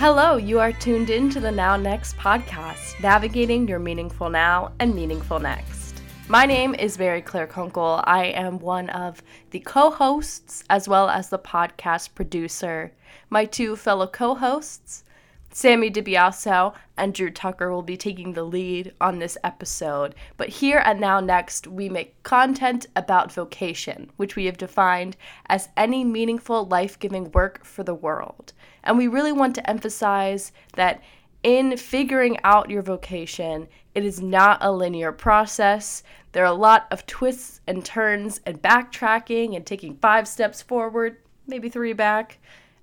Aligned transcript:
Hello, 0.00 0.38
you 0.38 0.58
are 0.58 0.72
tuned 0.72 1.10
in 1.10 1.28
to 1.28 1.40
the 1.40 1.52
Now 1.52 1.76
Next 1.76 2.16
podcast, 2.16 2.98
navigating 3.02 3.68
your 3.68 3.78
meaningful 3.78 4.30
now 4.30 4.72
and 4.80 4.94
meaningful 4.94 5.38
next. 5.38 6.00
My 6.26 6.46
name 6.46 6.74
is 6.74 6.98
Mary 6.98 7.20
Claire 7.20 7.46
Kunkel. 7.46 8.00
I 8.04 8.28
am 8.28 8.60
one 8.60 8.88
of 8.88 9.22
the 9.50 9.60
co 9.60 9.90
hosts 9.90 10.64
as 10.70 10.88
well 10.88 11.10
as 11.10 11.28
the 11.28 11.38
podcast 11.38 12.14
producer. 12.14 12.94
My 13.28 13.44
two 13.44 13.76
fellow 13.76 14.06
co 14.06 14.34
hosts, 14.34 15.04
Sammy 15.52 15.90
DiBiaso 15.90 16.74
and 16.96 17.12
Drew 17.12 17.30
Tucker 17.30 17.72
will 17.72 17.82
be 17.82 17.96
taking 17.96 18.32
the 18.34 18.44
lead 18.44 18.94
on 19.00 19.18
this 19.18 19.36
episode. 19.42 20.14
But 20.36 20.48
here 20.48 20.78
at 20.78 21.00
Now 21.00 21.18
Next, 21.18 21.66
we 21.66 21.88
make 21.88 22.22
content 22.22 22.86
about 22.94 23.32
vocation, 23.32 24.12
which 24.16 24.36
we 24.36 24.44
have 24.44 24.56
defined 24.56 25.16
as 25.46 25.68
any 25.76 26.04
meaningful, 26.04 26.66
life 26.66 26.98
giving 27.00 27.32
work 27.32 27.64
for 27.64 27.82
the 27.82 27.94
world. 27.94 28.52
And 28.84 28.96
we 28.96 29.08
really 29.08 29.32
want 29.32 29.56
to 29.56 29.68
emphasize 29.68 30.52
that 30.74 31.02
in 31.42 31.76
figuring 31.76 32.38
out 32.44 32.70
your 32.70 32.82
vocation, 32.82 33.66
it 33.92 34.04
is 34.04 34.20
not 34.20 34.58
a 34.60 34.70
linear 34.70 35.10
process. 35.10 36.04
There 36.30 36.44
are 36.44 36.52
a 36.52 36.56
lot 36.56 36.86
of 36.92 37.06
twists 37.06 37.60
and 37.66 37.84
turns 37.84 38.40
and 38.46 38.62
backtracking 38.62 39.56
and 39.56 39.66
taking 39.66 39.96
five 39.96 40.28
steps 40.28 40.62
forward, 40.62 41.16
maybe 41.48 41.68
three 41.68 41.92
back. 41.92 42.38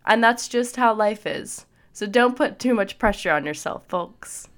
And 0.05 0.21
that's 0.21 0.49
just 0.49 0.75
how 0.75 0.93
life 0.93 1.25
is. 1.25 1.65
So 1.97 2.05
don't 2.05 2.35
put 2.35 2.59
too 2.59 2.75
much 2.75 2.99
pressure 2.99 3.31
on 3.31 3.43
yourself, 3.43 3.83
folks. 3.87 4.49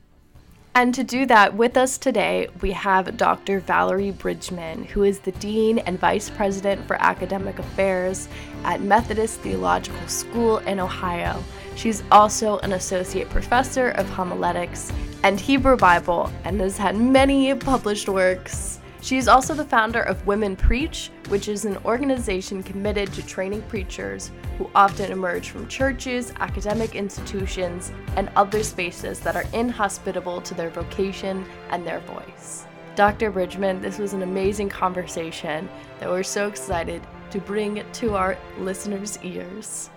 And 0.76 0.94
to 0.94 1.06
do 1.06 1.26
that 1.28 1.54
with 1.54 1.78
us 1.78 1.98
today, 1.98 2.50
we 2.62 2.74
have 2.74 3.16
Dr. 3.16 3.62
Valerie 3.62 4.12
Bridgeman, 4.12 4.84
who 4.84 5.04
is 5.04 5.20
the 5.20 5.32
Dean 5.32 5.80
and 5.80 5.98
Vice 5.98 6.30
President 6.30 6.86
for 6.86 7.02
Academic 7.02 7.58
Affairs 7.58 8.28
at 8.66 8.82
Methodist 8.82 9.40
Theological 9.40 10.06
School 10.10 10.58
in 10.58 10.82
Ohio. 10.82 11.42
She's 11.78 12.04
also 12.12 12.60
an 12.60 12.74
Associate 12.74 13.30
Professor 13.30 13.92
of 13.92 14.10
Homiletics 14.10 14.92
and 15.24 15.40
Hebrew 15.40 15.78
Bible 15.78 16.30
and 16.44 16.59
has 16.59 16.78
had 16.78 16.98
many 16.98 17.56
published 17.56 18.09
works 18.09 18.78
she 19.02 19.17
is 19.17 19.28
also 19.28 19.53
the 19.53 19.64
founder 19.64 20.02
of 20.02 20.25
Women 20.28 20.55
Preach, 20.55 21.09
which 21.30 21.47
is 21.47 21.66
an 21.66 21.78
organization 21.86 22.61
committed 22.61 23.11
to 23.14 23.25
training 23.25 23.61
preachers 23.64 24.31
who 24.58 24.69
often 24.75 25.11
emerge 25.11 25.50
from 25.50 25.67
churches, 25.67 26.33
academic 26.39 26.95
institutions, 26.95 27.91
and 28.17 28.30
other 28.36 28.61
spaces 28.61 29.19
that 29.22 29.36
are 29.36 29.45
inhospitable 29.53 30.41
to 30.41 30.53
their 30.53 30.69
vocation 30.69 31.45
and 31.69 31.86
their 31.88 32.02
voice. 32.02 32.66
Dr. 32.95 33.31
Bridgeman, 33.31 33.81
this 33.81 33.97
was 33.97 34.11
an 34.11 34.23
amazing 34.23 34.67
conversation 34.67 35.69
that 36.00 36.09
we're 36.09 36.23
so 36.23 36.47
excited 36.47 37.02
to 37.31 37.39
bring 37.39 37.84
to 37.94 38.16
our 38.16 38.38
listeners' 38.58 39.17
ears. 39.23 39.89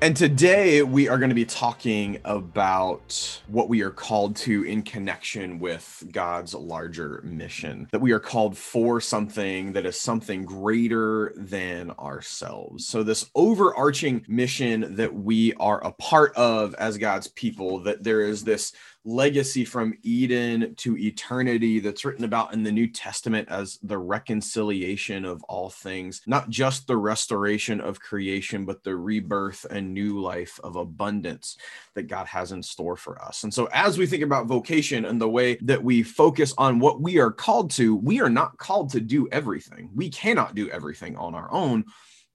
And 0.00 0.16
today 0.16 0.82
we 0.84 1.08
are 1.08 1.18
going 1.18 1.30
to 1.30 1.34
be 1.34 1.44
talking 1.44 2.20
about 2.24 3.42
what 3.48 3.68
we 3.68 3.82
are 3.82 3.90
called 3.90 4.36
to 4.36 4.62
in 4.62 4.82
connection 4.82 5.58
with 5.58 6.04
God's 6.12 6.54
larger 6.54 7.20
mission. 7.24 7.88
That 7.90 8.00
we 8.00 8.12
are 8.12 8.20
called 8.20 8.56
for 8.56 9.00
something 9.00 9.72
that 9.72 9.84
is 9.84 10.00
something 10.00 10.44
greater 10.44 11.32
than 11.34 11.90
ourselves. 11.90 12.86
So, 12.86 13.02
this 13.02 13.28
overarching 13.34 14.24
mission 14.28 14.94
that 14.94 15.12
we 15.12 15.52
are 15.54 15.84
a 15.84 15.90
part 15.90 16.32
of 16.36 16.74
as 16.74 16.96
God's 16.96 17.26
people, 17.26 17.80
that 17.80 18.04
there 18.04 18.20
is 18.20 18.44
this 18.44 18.72
legacy 19.04 19.64
from 19.64 19.94
Eden 20.02 20.74
to 20.76 20.96
eternity 20.98 21.80
that's 21.80 22.04
written 22.04 22.24
about 22.24 22.52
in 22.52 22.62
the 22.62 22.72
New 22.72 22.86
Testament 22.86 23.48
as 23.48 23.78
the 23.82 23.96
reconciliation 23.96 25.24
of 25.24 25.42
all 25.44 25.70
things, 25.70 26.20
not 26.26 26.50
just 26.50 26.86
the 26.86 26.96
restoration 26.96 27.80
of 27.80 28.00
creation, 28.00 28.64
but 28.64 28.84
the 28.84 28.94
rebirth 28.94 29.64
and 29.70 29.94
new 29.94 30.20
life 30.20 30.60
of 30.62 30.76
abundance 30.76 31.56
that 31.94 32.08
God 32.08 32.26
has 32.26 32.52
in 32.52 32.62
store 32.62 32.96
for 32.96 33.20
us. 33.22 33.44
And 33.44 33.54
so, 33.54 33.68
as 33.72 33.98
we 33.98 34.06
think 34.06 34.22
about 34.22 34.46
vocation 34.46 35.04
and 35.04 35.20
the 35.20 35.28
way 35.28 35.56
that 35.62 35.82
we 35.82 36.02
focus 36.02 36.52
on 36.58 36.78
what 36.78 37.00
we 37.00 37.18
are 37.18 37.32
called 37.32 37.70
to, 37.72 37.96
we 37.96 38.20
are 38.20 38.30
not 38.30 38.58
called 38.58 38.90
to 38.90 39.00
do 39.00 39.28
everything. 39.32 39.90
We 39.94 40.10
cannot 40.10 40.54
do 40.54 40.68
everything 40.70 41.16
on 41.16 41.34
our 41.34 41.50
own 41.52 41.84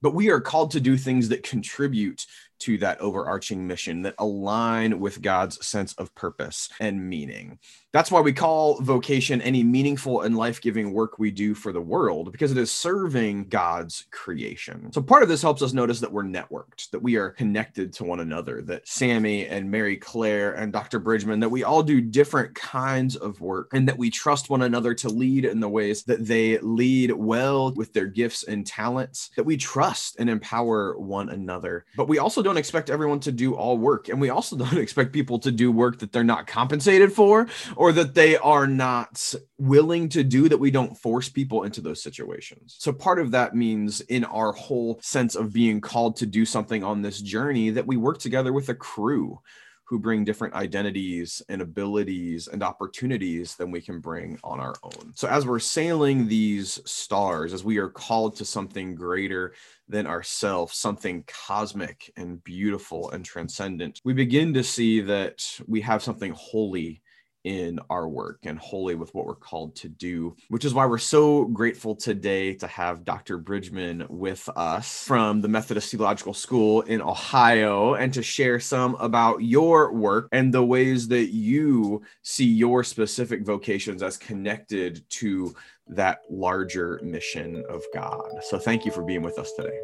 but 0.02 0.14
we 0.14 0.28
are 0.28 0.40
called 0.40 0.70
to 0.70 0.80
do 0.80 0.98
things 0.98 1.30
that 1.30 1.42
contribute 1.42 2.26
to 2.64 2.78
that 2.78 2.98
overarching 3.00 3.66
mission 3.66 4.00
that 4.02 4.14
align 4.18 4.98
with 4.98 5.20
God's 5.20 5.64
sense 5.64 5.92
of 5.94 6.14
purpose 6.14 6.70
and 6.80 7.08
meaning. 7.08 7.58
That's 7.92 8.10
why 8.10 8.22
we 8.22 8.32
call 8.32 8.80
vocation 8.80 9.40
any 9.42 9.62
meaningful 9.62 10.22
and 10.22 10.36
life 10.36 10.60
giving 10.60 10.92
work 10.92 11.18
we 11.18 11.30
do 11.30 11.54
for 11.54 11.72
the 11.72 11.80
world, 11.80 12.32
because 12.32 12.50
it 12.50 12.58
is 12.58 12.72
serving 12.72 13.48
God's 13.48 14.06
creation. 14.10 14.90
So, 14.92 15.00
part 15.00 15.22
of 15.22 15.28
this 15.28 15.42
helps 15.42 15.62
us 15.62 15.74
notice 15.74 16.00
that 16.00 16.10
we're 16.10 16.24
networked, 16.24 16.90
that 16.90 17.02
we 17.02 17.16
are 17.16 17.30
connected 17.30 17.92
to 17.92 18.04
one 18.04 18.18
another, 18.18 18.62
that 18.62 18.88
Sammy 18.88 19.46
and 19.46 19.70
Mary 19.70 19.96
Claire 19.96 20.54
and 20.54 20.72
Dr. 20.72 20.98
Bridgeman, 20.98 21.38
that 21.40 21.50
we 21.50 21.62
all 21.62 21.82
do 21.84 22.00
different 22.00 22.54
kinds 22.54 23.14
of 23.14 23.40
work, 23.40 23.70
and 23.74 23.86
that 23.86 23.98
we 23.98 24.10
trust 24.10 24.50
one 24.50 24.62
another 24.62 24.94
to 24.94 25.08
lead 25.08 25.44
in 25.44 25.60
the 25.60 25.68
ways 25.68 26.02
that 26.04 26.26
they 26.26 26.58
lead 26.58 27.12
well 27.12 27.72
with 27.74 27.92
their 27.92 28.06
gifts 28.06 28.42
and 28.42 28.66
talents, 28.66 29.30
that 29.36 29.44
we 29.44 29.56
trust 29.56 30.16
and 30.18 30.28
empower 30.28 30.98
one 30.98 31.28
another. 31.28 31.84
But 31.96 32.08
we 32.08 32.18
also 32.18 32.42
don't 32.42 32.53
expect 32.56 32.90
everyone 32.90 33.20
to 33.20 33.32
do 33.32 33.54
all 33.54 33.78
work, 33.78 34.08
and 34.08 34.20
we 34.20 34.30
also 34.30 34.56
don't 34.56 34.78
expect 34.78 35.12
people 35.12 35.38
to 35.40 35.50
do 35.50 35.70
work 35.70 35.98
that 35.98 36.12
they're 36.12 36.24
not 36.24 36.46
compensated 36.46 37.12
for 37.12 37.46
or 37.76 37.92
that 37.92 38.14
they 38.14 38.36
are 38.36 38.66
not 38.66 39.34
willing 39.58 40.08
to 40.10 40.24
do 40.24 40.48
that 40.48 40.58
we 40.58 40.70
don't 40.70 40.96
force 40.96 41.28
people 41.28 41.64
into 41.64 41.80
those 41.80 42.02
situations. 42.02 42.76
So 42.78 42.92
part 42.92 43.18
of 43.18 43.30
that 43.32 43.54
means 43.54 44.00
in 44.02 44.24
our 44.24 44.52
whole 44.52 44.98
sense 45.02 45.34
of 45.34 45.52
being 45.52 45.80
called 45.80 46.16
to 46.16 46.26
do 46.26 46.44
something 46.44 46.82
on 46.82 47.02
this 47.02 47.20
journey 47.20 47.70
that 47.70 47.86
we 47.86 47.96
work 47.96 48.18
together 48.18 48.52
with 48.52 48.68
a 48.68 48.74
crew 48.74 49.40
who 49.86 49.98
bring 49.98 50.24
different 50.24 50.54
identities 50.54 51.42
and 51.48 51.60
abilities 51.60 52.48
and 52.48 52.62
opportunities 52.62 53.54
than 53.56 53.70
we 53.70 53.80
can 53.80 54.00
bring 54.00 54.38
on 54.42 54.58
our 54.58 54.74
own. 54.82 55.12
So, 55.14 55.28
as 55.28 55.46
we're 55.46 55.58
sailing 55.58 56.26
these 56.26 56.80
stars, 56.90 57.52
as 57.52 57.64
we 57.64 57.78
are 57.78 57.90
called 57.90 58.36
to 58.36 58.44
something 58.44 58.94
greater 58.94 59.52
than 59.88 60.06
ourselves, 60.06 60.76
something 60.76 61.24
cosmic 61.26 62.12
and 62.16 62.42
beautiful 62.42 63.10
and 63.10 63.24
transcendent, 63.24 64.00
we 64.04 64.12
begin 64.12 64.54
to 64.54 64.64
see 64.64 65.00
that 65.02 65.44
we 65.66 65.80
have 65.80 66.02
something 66.02 66.32
holy 66.32 67.02
in 67.44 67.78
our 67.90 68.08
work 68.08 68.40
and 68.44 68.58
holy 68.58 68.94
with 68.94 69.14
what 69.14 69.26
we're 69.26 69.34
called 69.34 69.76
to 69.76 69.88
do, 69.88 70.34
which 70.48 70.64
is 70.64 70.74
why 70.74 70.86
we're 70.86 70.98
so 70.98 71.44
grateful 71.44 71.94
today 71.94 72.54
to 72.54 72.66
have 72.66 73.04
Dr. 73.04 73.38
Bridgeman 73.38 74.06
with 74.08 74.48
us 74.56 75.04
from 75.04 75.40
the 75.40 75.48
Methodist 75.48 75.90
Theological 75.90 76.34
School 76.34 76.80
in 76.82 77.02
Ohio 77.02 77.94
and 77.94 78.12
to 78.14 78.22
share 78.22 78.58
some 78.58 78.94
about 78.96 79.42
your 79.42 79.92
work 79.92 80.28
and 80.32 80.52
the 80.52 80.64
ways 80.64 81.06
that 81.08 81.32
you 81.32 82.02
see 82.22 82.46
your 82.46 82.82
specific 82.82 83.44
vocations 83.44 84.02
as 84.02 84.16
connected 84.16 85.08
to 85.10 85.54
that 85.86 86.22
larger 86.30 86.98
mission 87.02 87.62
of 87.68 87.82
God. 87.92 88.24
So 88.42 88.58
thank 88.58 88.86
you 88.86 88.90
for 88.90 89.02
being 89.02 89.22
with 89.22 89.38
us 89.38 89.52
today. 89.52 89.78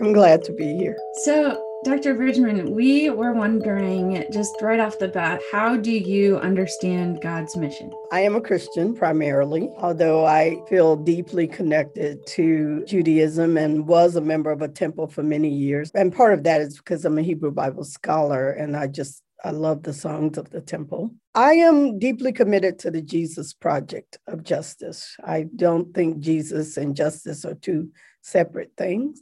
I'm 0.00 0.12
glad 0.12 0.42
to 0.44 0.52
be 0.52 0.76
here. 0.76 0.96
So, 1.24 1.71
Dr. 1.84 2.14
Bridgeman, 2.14 2.76
we 2.76 3.10
were 3.10 3.32
wondering 3.32 4.24
just 4.32 4.54
right 4.62 4.78
off 4.78 5.00
the 5.00 5.08
bat, 5.08 5.40
how 5.50 5.76
do 5.76 5.90
you 5.90 6.38
understand 6.38 7.20
God's 7.20 7.56
mission? 7.56 7.90
I 8.12 8.20
am 8.20 8.36
a 8.36 8.40
Christian 8.40 8.94
primarily, 8.94 9.68
although 9.78 10.24
I 10.24 10.62
feel 10.68 10.94
deeply 10.94 11.48
connected 11.48 12.24
to 12.28 12.84
Judaism 12.84 13.56
and 13.56 13.84
was 13.84 14.14
a 14.14 14.20
member 14.20 14.52
of 14.52 14.62
a 14.62 14.68
temple 14.68 15.08
for 15.08 15.24
many 15.24 15.48
years. 15.48 15.90
And 15.92 16.14
part 16.14 16.34
of 16.34 16.44
that 16.44 16.60
is 16.60 16.76
because 16.76 17.04
I'm 17.04 17.18
a 17.18 17.22
Hebrew 17.22 17.50
Bible 17.50 17.82
scholar 17.82 18.50
and 18.50 18.76
I 18.76 18.86
just 18.86 19.20
I 19.44 19.50
love 19.50 19.82
the 19.82 19.92
songs 19.92 20.38
of 20.38 20.50
the 20.50 20.60
temple. 20.60 21.12
I 21.34 21.54
am 21.54 21.98
deeply 21.98 22.32
committed 22.32 22.78
to 22.80 22.92
the 22.92 23.02
Jesus 23.02 23.52
project 23.52 24.18
of 24.28 24.44
justice. 24.44 25.16
I 25.24 25.46
don't 25.56 25.92
think 25.94 26.20
Jesus 26.20 26.76
and 26.76 26.94
justice 26.94 27.44
are 27.44 27.56
two 27.56 27.90
separate 28.20 28.70
things. 28.76 29.20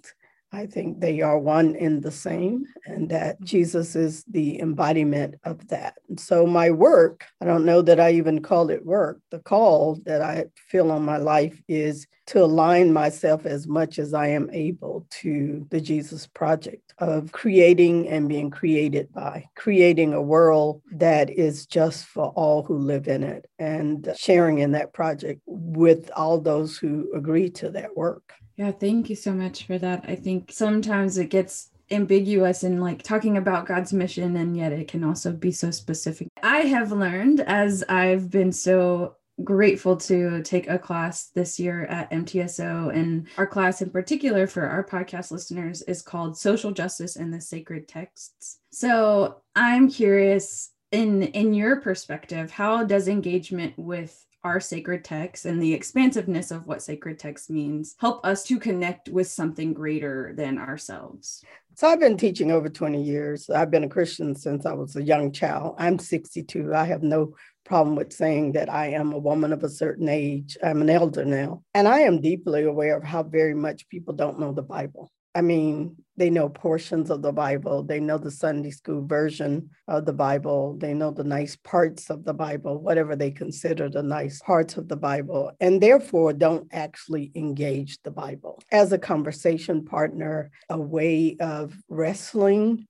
I 0.53 0.67
think 0.67 0.99
they 0.99 1.21
are 1.21 1.39
one 1.39 1.77
in 1.77 2.01
the 2.01 2.11
same, 2.11 2.67
and 2.85 3.09
that 3.11 3.37
mm-hmm. 3.37 3.45
Jesus 3.45 3.95
is 3.95 4.25
the 4.25 4.61
embodiment 4.61 5.37
of 5.45 5.69
that. 5.69 5.95
And 6.09 6.19
so, 6.19 6.47
my 6.47 6.71
work, 6.71 7.25
I 7.41 7.45
don't 7.45 7.65
know 7.65 7.83
that 7.83 8.01
I 8.01 8.13
even 8.13 8.43
call 8.43 8.71
it 8.71 8.85
work. 8.85 9.21
The 9.31 9.39
call 9.39 10.01
that 10.07 10.23
I 10.23 10.47
feel 10.69 10.91
on 10.91 11.05
my 11.05 11.19
life 11.19 11.63
is 11.69 12.07
to 12.27 12.43
align 12.43 12.93
myself 12.93 13.47
as 13.47 13.69
much 13.69 13.99
as 13.99 14.13
I 14.13 14.29
am 14.29 14.51
able 14.53 15.07
to 15.21 15.67
the 15.71 15.81
Jesus 15.81 16.27
project 16.27 16.95
of 16.99 17.33
creating 17.33 18.09
and 18.09 18.29
being 18.29 18.51
created 18.51 19.13
by, 19.13 19.45
creating 19.57 20.15
a 20.15 20.23
world 20.23 20.83
that 20.93 21.31
is 21.31 21.67
just 21.67 22.07
for 22.07 22.29
all 22.37 22.63
who 22.63 22.77
live 22.77 23.07
in 23.07 23.23
it, 23.23 23.47
and 23.59 24.13
sharing 24.17 24.59
in 24.59 24.73
that 24.73 24.93
project 24.93 25.41
with 25.47 26.11
all 26.17 26.41
those 26.41 26.77
who 26.77 27.09
agree 27.15 27.51
to 27.51 27.71
that 27.71 27.97
work. 27.97 28.35
Yeah, 28.61 28.73
thank 28.73 29.09
you 29.09 29.17
so 29.17 29.33
much 29.33 29.65
for 29.65 29.79
that. 29.79 30.05
I 30.07 30.15
think 30.17 30.53
sometimes 30.53 31.17
it 31.17 31.31
gets 31.31 31.71
ambiguous 31.91 32.63
in 32.63 32.79
like 32.79 33.03
talking 33.03 33.39
about 33.39 33.65
God's 33.65 33.91
mission, 33.91 34.37
and 34.37 34.55
yet 34.55 34.71
it 34.71 34.87
can 34.87 35.03
also 35.03 35.33
be 35.33 35.51
so 35.51 35.71
specific. 35.71 36.29
I 36.43 36.59
have 36.59 36.93
learned 36.93 37.41
as 37.41 37.83
I've 37.89 38.31
been 38.31 38.53
so 38.53 39.17
grateful 39.43 39.97
to 39.97 40.43
take 40.43 40.69
a 40.69 40.79
class 40.79 41.29
this 41.29 41.59
year 41.59 41.87
at 41.87 42.11
MTSO. 42.11 42.95
And 42.95 43.29
our 43.39 43.47
class, 43.47 43.81
in 43.81 43.89
particular, 43.89 44.47
for 44.47 44.67
our 44.67 44.85
podcast 44.85 45.31
listeners, 45.31 45.81
is 45.81 46.03
called 46.03 46.37
Social 46.37 46.71
Justice 46.71 47.17
and 47.17 47.33
the 47.33 47.41
Sacred 47.41 47.89
Texts. 47.89 48.59
So 48.73 49.37
I'm 49.57 49.91
curious, 49.91 50.71
in 50.93 51.23
in 51.23 51.55
your 51.55 51.81
perspective, 51.81 52.51
how 52.51 52.85
does 52.85 53.09
engagement 53.09 53.73
with 53.79 54.23
our 54.45 54.61
sacred 54.61 55.05
texts 55.05 55.45
and 55.45 55.63
the 55.63 55.75
expansiveness 55.75 56.51
of 56.51 56.67
what 56.67 56.83
sacred 56.83 57.19
text 57.19 57.51
means 57.51 57.95
help 57.99 58.25
us 58.25 58.45
to 58.45 58.59
connect 58.59 59.09
with 59.09 59.27
something 59.27 59.73
greater 59.73 60.33
than 60.37 60.59
ourselves? 60.59 61.45
So 61.75 61.89
I've 61.89 62.01
been 62.01 62.17
teaching 62.17 62.51
over 62.51 62.69
20 62.69 63.03
years. 63.03 63.49
I've 63.49 63.71
been 63.71 63.85
a 63.85 63.89
Christian 63.89 64.35
since 64.35 64.67
I 64.67 64.73
was 64.73 64.97
a 64.97 65.03
young 65.03 65.33
child. 65.33 65.77
I'm 65.79 65.99
62. 65.99 66.75
I 66.75 66.85
have 66.85 67.03
no 67.03 67.35
problem 67.65 67.97
with 67.97 68.13
saying 68.13 68.53
that 68.53 68.71
I 68.71 68.89
am 68.89 69.13
a 69.13 69.19
woman 69.19 69.53
of 69.53 69.63
a 69.63 69.69
certain 69.69 70.09
age. 70.09 70.59
I'm 70.63 70.83
an 70.83 70.91
elder 70.91 71.25
now. 71.25 71.63
And 71.75 71.87
I 71.89 72.01
am 72.01 72.21
deeply 72.21 72.65
aware 72.65 72.97
of 72.97 73.05
how 73.05 73.23
very 73.23 73.55
much 73.55 73.89
people 73.89 74.15
don't 74.15 74.41
know 74.41 74.53
the 74.53 74.63
Bible. 74.63 75.11
I 75.35 75.43
mean, 75.43 75.97
they 76.17 76.29
know 76.29 76.49
portions 76.49 77.09
of 77.09 77.23
the 77.23 77.33
Bible, 77.33 77.83
they 77.83 78.01
know 78.01 78.19
the 78.19 78.31
Sunday 78.31 78.71
school 78.71 79.07
version 79.07 79.71
of 79.87 80.05
the 80.05 80.13
Bible, 80.13 80.77
they 80.77 80.93
know 80.93 81.13
the 81.13 81.25
nice 81.25 81.57
parts 81.57 82.11
of 82.11 82.25
the 82.25 82.35
Bible, 82.35 82.83
whatever 82.83 83.15
they 83.15 83.31
consider 83.31 83.89
the 83.89 84.03
nice 84.03 84.41
parts 84.41 84.77
of 84.77 84.89
the 84.89 84.97
Bible, 84.97 85.53
and 85.61 85.81
therefore 85.81 86.33
don't 86.33 86.69
actually 86.73 87.31
engage 87.35 88.03
the 88.03 88.11
Bible. 88.11 88.61
As 88.73 88.93
a 88.93 88.99
conversation 88.99 89.85
partner, 89.85 90.51
a 90.69 90.79
way 90.79 91.37
of 91.41 91.75
wrestling 91.89 92.87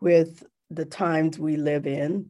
with 0.00 0.42
the 0.70 0.84
times 0.84 1.38
we 1.38 1.56
live 1.56 1.86
in, 1.86 2.26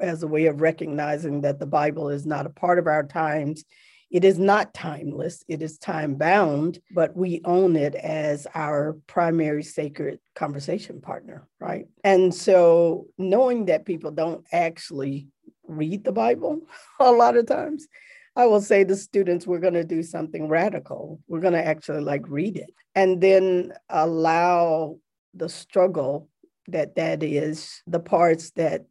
as 0.00 0.22
a 0.22 0.28
way 0.28 0.46
of 0.46 0.60
recognizing 0.60 1.40
that 1.40 1.58
the 1.58 1.66
Bible 1.66 2.10
is 2.10 2.26
not 2.26 2.46
a 2.46 2.50
part 2.50 2.78
of 2.78 2.86
our 2.86 3.04
times 3.04 3.64
it 4.10 4.24
is 4.24 4.38
not 4.38 4.72
timeless, 4.72 5.44
it 5.48 5.62
is 5.62 5.78
time 5.78 6.14
bound, 6.14 6.80
but 6.92 7.16
we 7.16 7.40
own 7.44 7.76
it 7.76 7.94
as 7.94 8.46
our 8.54 8.96
primary 9.06 9.62
sacred 9.62 10.18
conversation 10.34 11.00
partner, 11.00 11.46
right? 11.60 11.86
And 12.04 12.34
so 12.34 13.06
knowing 13.18 13.66
that 13.66 13.84
people 13.84 14.10
don't 14.10 14.46
actually 14.52 15.28
read 15.66 16.04
the 16.04 16.12
Bible 16.12 16.62
a 17.00 17.12
lot 17.12 17.36
of 17.36 17.46
times, 17.46 17.86
I 18.34 18.46
will 18.46 18.60
say 18.60 18.84
to 18.84 18.96
students, 18.96 19.46
we're 19.46 19.58
going 19.58 19.74
to 19.74 19.84
do 19.84 20.02
something 20.02 20.48
radical. 20.48 21.20
We're 21.26 21.40
going 21.40 21.54
to 21.54 21.66
actually 21.66 22.02
like 22.02 22.22
read 22.28 22.56
it 22.56 22.70
and 22.94 23.20
then 23.20 23.72
allow 23.88 24.98
the 25.34 25.48
struggle 25.48 26.28
that 26.68 26.94
that 26.96 27.22
is, 27.22 27.82
the 27.86 28.00
parts 28.00 28.50
that 28.52 28.84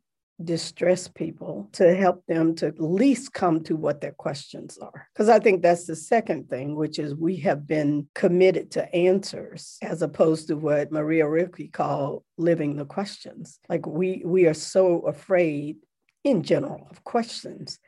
distress 0.43 1.07
people 1.07 1.67
to 1.73 1.95
help 1.95 2.23
them 2.27 2.53
to 2.55 2.67
at 2.67 2.79
least 2.79 3.33
come 3.33 3.63
to 3.63 3.75
what 3.75 4.01
their 4.01 4.11
questions 4.11 4.77
are. 4.77 5.07
Because 5.13 5.29
I 5.29 5.39
think 5.39 5.61
that's 5.61 5.85
the 5.85 5.95
second 5.95 6.49
thing, 6.49 6.75
which 6.75 6.99
is 6.99 7.15
we 7.15 7.37
have 7.37 7.65
been 7.65 8.07
committed 8.13 8.71
to 8.71 8.93
answers 8.95 9.77
as 9.81 10.01
opposed 10.01 10.47
to 10.47 10.55
what 10.55 10.91
Maria 10.91 11.27
Rilke 11.27 11.71
called 11.71 12.23
living 12.37 12.75
the 12.75 12.85
questions. 12.85 13.59
Like 13.67 13.87
we 13.87 14.21
we 14.25 14.45
are 14.45 14.53
so 14.53 15.01
afraid 15.01 15.77
in 16.23 16.43
general 16.43 16.87
of 16.91 17.03
questions. 17.03 17.79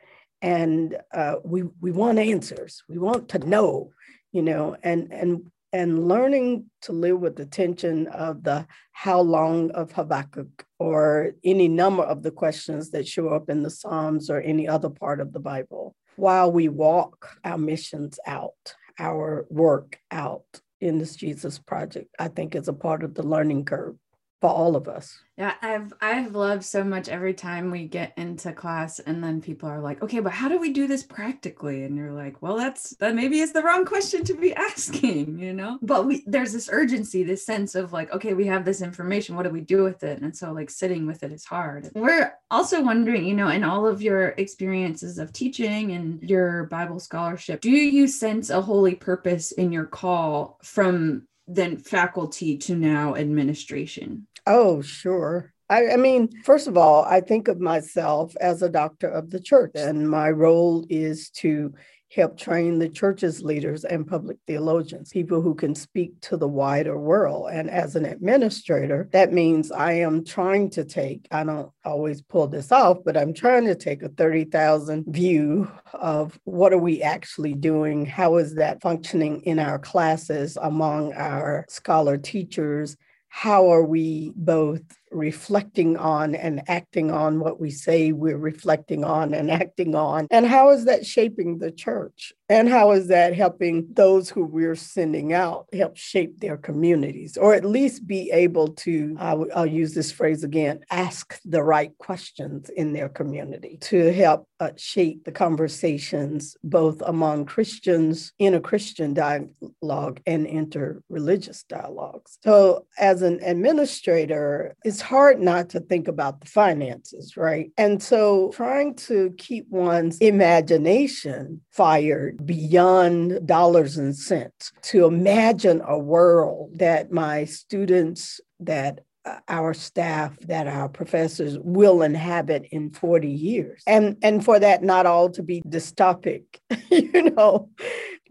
And 0.42 0.96
uh, 1.14 1.36
we 1.44 1.64
we 1.80 1.92
want 1.92 2.18
answers. 2.18 2.82
We 2.88 2.98
want 2.98 3.28
to 3.30 3.38
know, 3.38 3.90
you 4.32 4.42
know, 4.42 4.76
and 4.82 5.12
and 5.12 5.50
and 5.72 6.08
learning 6.08 6.66
to 6.82 6.92
live 6.92 7.20
with 7.20 7.36
the 7.36 7.46
tension 7.46 8.06
of 8.08 8.42
the 8.42 8.66
how 8.92 9.20
long 9.20 9.70
of 9.72 9.92
Habakkuk 9.92 10.66
or 10.78 11.32
any 11.44 11.68
number 11.68 12.02
of 12.02 12.22
the 12.22 12.30
questions 12.30 12.90
that 12.90 13.06
show 13.06 13.28
up 13.28 13.48
in 13.48 13.62
the 13.62 13.70
Psalms 13.70 14.30
or 14.30 14.40
any 14.40 14.68
other 14.68 14.90
part 14.90 15.20
of 15.20 15.32
the 15.32 15.40
Bible 15.40 15.94
while 16.16 16.52
we 16.52 16.68
walk 16.68 17.38
our 17.44 17.56
missions 17.56 18.18
out, 18.26 18.74
our 18.98 19.46
work 19.48 19.98
out 20.10 20.44
in 20.80 20.98
this 20.98 21.16
Jesus 21.16 21.58
project, 21.58 22.14
I 22.18 22.28
think 22.28 22.54
is 22.54 22.68
a 22.68 22.74
part 22.74 23.02
of 23.02 23.14
the 23.14 23.22
learning 23.22 23.64
curve 23.64 23.96
for 24.40 24.50
all 24.50 24.74
of 24.74 24.88
us. 24.88 25.18
Yeah, 25.36 25.54
I've 25.62 25.92
I've 26.00 26.34
loved 26.34 26.64
so 26.64 26.84
much 26.84 27.08
every 27.08 27.32
time 27.32 27.70
we 27.70 27.86
get 27.86 28.12
into 28.16 28.52
class 28.52 28.98
and 28.98 29.22
then 29.24 29.40
people 29.40 29.68
are 29.68 29.80
like, 29.80 30.02
"Okay, 30.02 30.20
but 30.20 30.32
how 30.32 30.48
do 30.48 30.58
we 30.58 30.72
do 30.72 30.86
this 30.86 31.02
practically?" 31.02 31.84
And 31.84 31.96
you're 31.96 32.12
like, 32.12 32.42
"Well, 32.42 32.56
that's 32.56 32.90
that 32.96 33.14
maybe 33.14 33.40
is 33.40 33.52
the 33.52 33.62
wrong 33.62 33.84
question 33.84 34.24
to 34.24 34.34
be 34.34 34.54
asking, 34.54 35.38
you 35.38 35.52
know?" 35.52 35.78
But 35.82 36.06
we 36.06 36.24
there's 36.26 36.52
this 36.52 36.68
urgency, 36.70 37.22
this 37.22 37.44
sense 37.44 37.74
of 37.74 37.92
like, 37.92 38.12
"Okay, 38.12 38.34
we 38.34 38.46
have 38.46 38.64
this 38.64 38.82
information, 38.82 39.36
what 39.36 39.44
do 39.44 39.50
we 39.50 39.62
do 39.62 39.82
with 39.82 40.02
it?" 40.02 40.20
And 40.20 40.36
so 40.36 40.52
like 40.52 40.70
sitting 40.70 41.06
with 41.06 41.22
it 41.22 41.32
is 41.32 41.44
hard. 41.44 41.90
We're 41.94 42.34
also 42.50 42.82
wondering, 42.82 43.24
you 43.26 43.34
know, 43.34 43.48
in 43.48 43.64
all 43.64 43.86
of 43.86 44.02
your 44.02 44.28
experiences 44.30 45.18
of 45.18 45.32
teaching 45.32 45.92
and 45.92 46.22
your 46.22 46.64
Bible 46.64 47.00
scholarship, 47.00 47.60
do 47.60 47.70
you 47.70 48.08
sense 48.08 48.50
a 48.50 48.60
holy 48.60 48.94
purpose 48.94 49.52
in 49.52 49.72
your 49.72 49.86
call 49.86 50.58
from 50.62 51.26
then 51.46 51.76
faculty 51.76 52.56
to 52.58 52.76
now 52.76 53.16
administration? 53.16 54.26
Oh, 54.52 54.82
sure. 54.82 55.52
I, 55.68 55.90
I, 55.92 55.96
mean, 55.96 56.28
first 56.42 56.66
of 56.66 56.76
all, 56.76 57.04
I 57.04 57.20
think 57.20 57.46
of 57.46 57.60
myself 57.60 58.34
as 58.40 58.62
a 58.62 58.68
doctor 58.68 59.08
of 59.08 59.30
the 59.30 59.38
church, 59.38 59.70
and 59.76 60.10
my 60.10 60.28
role 60.30 60.84
is 60.90 61.30
to 61.36 61.72
help 62.12 62.36
train 62.36 62.80
the 62.80 62.88
church's 62.88 63.44
leaders 63.44 63.84
and 63.84 64.08
public 64.08 64.38
theologians, 64.48 65.10
people 65.10 65.40
who 65.40 65.54
can 65.54 65.76
speak 65.76 66.20
to 66.22 66.36
the 66.36 66.48
wider 66.48 66.98
world. 66.98 67.50
And 67.52 67.70
as 67.70 67.94
an 67.94 68.04
administrator, 68.04 69.08
that 69.12 69.32
means 69.32 69.70
I 69.70 69.92
am 69.92 70.24
trying 70.24 70.70
to 70.70 70.84
take, 70.84 71.28
I 71.30 71.44
don't 71.44 71.70
always 71.84 72.20
pull 72.20 72.48
this 72.48 72.72
off, 72.72 72.98
but 73.04 73.16
I'm 73.16 73.32
trying 73.32 73.66
to 73.66 73.76
take 73.76 74.02
a 74.02 74.08
30,000 74.08 75.04
view 75.06 75.70
of 75.92 76.36
what 76.42 76.72
are 76.72 76.78
we 76.78 77.04
actually 77.04 77.54
doing? 77.54 78.04
How 78.04 78.38
is 78.38 78.56
that 78.56 78.82
functioning 78.82 79.42
in 79.42 79.60
our 79.60 79.78
classes 79.78 80.58
among 80.60 81.12
our 81.12 81.64
scholar 81.68 82.18
teachers? 82.18 82.96
How 83.30 83.70
are 83.70 83.82
we 83.84 84.32
both 84.36 84.99
reflecting 85.10 85.96
on 85.96 86.34
and 86.34 86.62
acting 86.68 87.10
on 87.10 87.40
what 87.40 87.60
we 87.60 87.70
say 87.70 88.12
we're 88.12 88.38
reflecting 88.38 89.04
on 89.04 89.34
and 89.34 89.50
acting 89.50 89.94
on? 89.94 90.26
And 90.30 90.46
how 90.46 90.70
is 90.70 90.84
that 90.84 91.06
shaping 91.06 91.58
the 91.58 91.70
church? 91.70 92.32
And 92.48 92.68
how 92.68 92.90
is 92.90 93.06
that 93.06 93.34
helping 93.34 93.86
those 93.92 94.28
who 94.28 94.44
we're 94.44 94.74
sending 94.74 95.32
out 95.32 95.66
help 95.72 95.96
shape 95.96 96.40
their 96.40 96.56
communities 96.56 97.36
or 97.36 97.54
at 97.54 97.64
least 97.64 98.08
be 98.08 98.30
able 98.32 98.68
to, 98.68 99.16
I'll, 99.20 99.70
use 99.70 99.94
this 99.94 100.10
phrase 100.10 100.42
again, 100.42 100.80
ask 100.90 101.38
the 101.44 101.62
right 101.62 101.96
questions 101.98 102.68
in 102.70 102.92
their 102.92 103.08
community 103.08 103.78
to 103.82 104.12
help 104.12 104.48
uh, 104.58 104.70
shape 104.76 105.24
the 105.24 105.32
conversations 105.32 106.56
both 106.64 107.00
among 107.02 107.44
Christians 107.44 108.32
in 108.40 108.54
a 108.54 108.60
Christian 108.60 109.14
dialogue 109.14 110.20
and 110.26 110.44
inter-religious 110.44 111.62
dialogues. 111.64 112.38
So 112.42 112.86
as 112.98 113.22
an 113.22 113.38
administrator, 113.44 114.74
it's 114.84 114.99
it's 115.00 115.08
hard 115.08 115.40
not 115.40 115.70
to 115.70 115.80
think 115.80 116.08
about 116.08 116.42
the 116.42 116.46
finances, 116.46 117.34
right? 117.34 117.70
And 117.78 118.02
so 118.02 118.50
trying 118.52 118.96
to 118.96 119.34
keep 119.38 119.66
one's 119.70 120.18
imagination 120.18 121.62
fired 121.70 122.44
beyond 122.44 123.46
dollars 123.46 123.96
and 123.96 124.14
cents 124.14 124.72
to 124.82 125.06
imagine 125.06 125.80
a 125.86 125.98
world 125.98 126.72
that 126.80 127.10
my 127.10 127.46
students, 127.46 128.42
that 128.58 129.00
uh, 129.24 129.38
our 129.48 129.72
staff 129.72 130.38
that 130.40 130.66
our 130.66 130.88
professors 130.90 131.58
will 131.60 132.02
inhabit 132.02 132.66
in 132.70 132.90
40 132.90 133.28
years 133.28 133.82
and 133.86 134.16
and 134.22 134.42
for 134.42 134.58
that 134.58 134.82
not 134.82 135.04
all 135.04 135.28
to 135.28 135.42
be 135.42 135.60
dystopic 135.68 136.44
you 136.90 137.30
know 137.36 137.68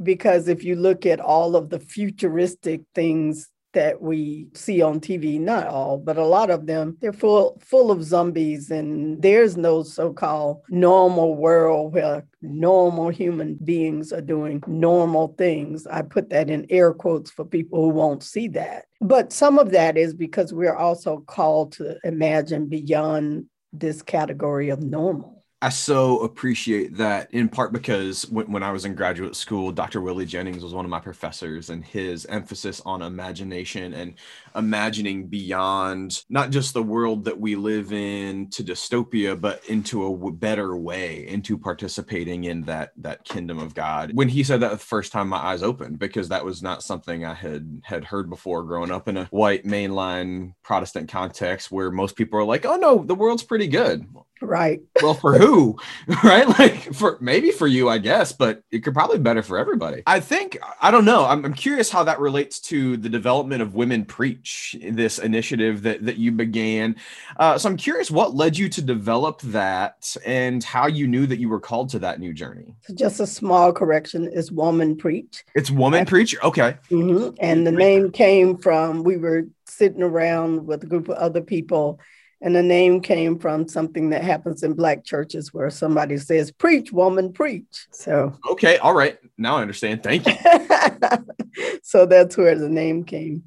because 0.02 0.48
if 0.48 0.64
you 0.64 0.76
look 0.76 1.06
at 1.06 1.20
all 1.20 1.56
of 1.56 1.70
the 1.70 1.80
futuristic 1.80 2.82
things 2.96 3.50
that 3.74 4.02
we 4.02 4.48
see 4.54 4.82
on 4.82 5.00
TV, 5.00 5.40
not 5.40 5.68
all, 5.68 5.98
but 5.98 6.18
a 6.18 6.26
lot 6.26 6.50
of 6.50 6.66
them, 6.66 6.98
they're 7.02 7.14
full 7.14 7.62
full 7.64 7.92
of 7.92 8.04
zombies 8.04 8.72
and 8.72 9.22
there's 9.22 9.58
no 9.58 9.84
so-called 9.84 10.62
normal 10.70 11.36
world 11.36 11.94
where 11.94 12.26
normal 12.42 13.10
human 13.10 13.58
beings 13.64 14.12
are 14.12 14.22
doing 14.22 14.64
normal 14.68 15.36
things. 15.38 15.86
I 15.88 16.02
put 16.02 16.30
that 16.30 16.50
in 16.50 16.66
air 16.70 16.94
quotes 16.94 17.30
for 17.30 17.46
people 17.46 17.84
who 17.84 17.90
won't 17.90 18.24
see 18.24 18.48
that. 18.50 18.86
But 19.02 19.32
some 19.32 19.60
of 19.60 19.72
that 19.72 19.98
is 19.98 20.14
because 20.14 20.54
we're 20.54 20.76
also 20.76 21.20
called 21.28 21.74
to 21.74 21.98
imagine 22.04 22.68
beyond 22.68 23.46
this 23.72 24.02
category 24.02 24.70
of 24.70 24.82
normal. 24.82 25.39
I 25.62 25.68
so 25.68 26.20
appreciate 26.22 26.96
that 26.98 27.34
in 27.34 27.50
part 27.50 27.74
because 27.74 28.26
when, 28.30 28.50
when 28.50 28.64
I 28.64 28.72
was 28.72 28.86
in 28.86 28.96
graduate 28.96 29.36
school, 29.36 29.74
Dr. 29.74 30.00
Willie 30.00 30.26
Jennings 30.26 30.64
was 30.64 30.74
one 30.74 30.86
of 30.86 30.92
my 30.92 31.02
professors, 31.02 31.70
and 31.70 31.84
his 31.84 32.26
emphasis 32.28 32.82
on 32.86 33.02
imagination 33.02 33.94
and 33.94 34.14
imagining 34.56 35.28
beyond 35.28 36.24
not 36.30 36.52
just 36.52 36.74
the 36.74 36.82
world 36.82 37.26
that 37.26 37.38
we 37.38 37.58
live 37.58 37.92
in 37.92 38.50
to 38.52 38.64
dystopia, 38.64 39.40
but 39.40 39.62
into 39.66 40.06
a 40.06 40.32
better 40.32 40.78
way, 40.78 41.28
into 41.28 41.58
participating 41.58 42.46
in 42.46 42.62
that 42.64 42.92
that 42.96 43.26
kingdom 43.26 43.60
of 43.60 43.74
God. 43.74 44.12
When 44.14 44.30
he 44.30 44.44
said 44.46 44.62
that 44.62 44.72
the 44.72 44.78
first 44.78 45.12
time, 45.12 45.28
my 45.28 45.40
eyes 45.40 45.62
opened 45.62 46.00
because 46.00 46.30
that 46.30 46.46
was 46.46 46.64
not 46.64 46.84
something 46.84 47.26
I 47.26 47.34
had 47.34 47.82
had 47.84 48.06
heard 48.06 48.30
before. 48.30 48.64
Growing 48.64 48.92
up 48.92 49.10
in 49.10 49.18
a 49.18 49.26
white 49.26 49.66
mainline 49.66 50.54
Protestant 50.64 51.10
context, 51.10 51.70
where 51.70 51.92
most 51.92 52.16
people 52.16 52.40
are 52.40 52.46
like, 52.46 52.66
"Oh 52.66 52.78
no, 52.78 53.04
the 53.04 53.16
world's 53.16 53.44
pretty 53.44 53.68
good." 53.68 54.08
Right. 54.42 54.82
Well, 55.02 55.14
for 55.14 55.38
who? 55.38 55.78
right? 56.26 56.46
Like 56.60 56.94
for 56.94 57.18
maybe 57.22 57.52
for 57.52 57.68
you, 57.68 57.88
I 57.88 58.00
guess, 58.00 58.34
but 58.34 58.64
it 58.70 58.80
could 58.80 58.94
probably 58.94 59.18
be 59.18 59.24
better 59.24 59.42
for 59.42 59.58
everybody. 59.58 60.04
I 60.06 60.20
think 60.20 60.60
I 60.82 60.92
don't 60.92 61.06
know. 61.06 61.24
I'm, 61.24 61.46
I'm 61.46 61.54
curious 61.54 61.90
how 61.90 62.04
that 62.04 62.20
relates 62.20 62.60
to 62.62 62.98
the 62.98 63.08
development 63.08 63.62
of 63.62 63.76
Women 63.76 64.04
Preach, 64.04 64.76
this 64.84 65.18
initiative 65.18 65.84
that 65.84 66.06
that 66.06 66.18
you 66.18 66.34
began. 66.34 66.98
Uh, 67.38 67.58
so 67.58 67.70
I'm 67.70 67.78
curious 67.78 68.12
what 68.12 68.36
led 68.36 68.58
you 68.58 68.68
to 68.68 68.82
develop 68.82 69.40
that 69.44 70.18
and 70.26 70.62
how 70.66 70.88
you 70.88 71.08
knew 71.08 71.26
that 71.28 71.40
you 71.40 71.48
were 71.48 71.62
called 71.62 71.88
to 71.92 72.00
that 72.00 72.20
new 72.20 72.34
journey. 72.34 72.76
So 72.82 72.94
just 72.94 73.22
a 73.22 73.28
small 73.28 73.72
correction 73.72 74.28
is 74.28 74.52
Woman 74.52 74.98
Preach. 74.98 75.46
It's 75.56 75.72
Woman 75.72 76.06
Preach. 76.06 76.36
Okay. 76.44 76.78
Mm-hmm. 76.92 77.36
And 77.40 77.66
the 77.66 77.72
name 77.72 78.12
came 78.12 78.58
from 78.58 79.04
we 79.04 79.16
were 79.16 79.44
sitting 79.66 80.04
around 80.04 80.68
with 80.68 80.84
a 80.84 80.88
group 80.88 81.08
of 81.08 81.16
other 81.16 81.42
people 81.42 82.02
and 82.42 82.56
the 82.56 82.64
name 82.64 83.02
came 83.02 83.38
from 83.38 83.68
something 83.68 84.12
that 84.12 84.24
happens 84.24 84.64
in 84.64 84.74
black 84.74 85.04
churches 85.04 85.54
where 85.54 85.70
somebody 85.70 86.18
says, 86.18 86.52
Preach, 86.52 86.92
woman, 86.92 87.34
preach. 87.34 87.88
So, 87.92 88.38
okay. 88.52 88.78
All 88.78 88.94
right. 88.94 89.18
Now 89.38 89.58
I 89.58 89.62
understand. 89.62 90.04
Thank 90.04 90.26
you. 90.26 90.34
so 91.84 92.06
that's 92.06 92.38
where 92.38 92.56
the 92.56 92.70
name 92.70 93.04
came. 93.04 93.44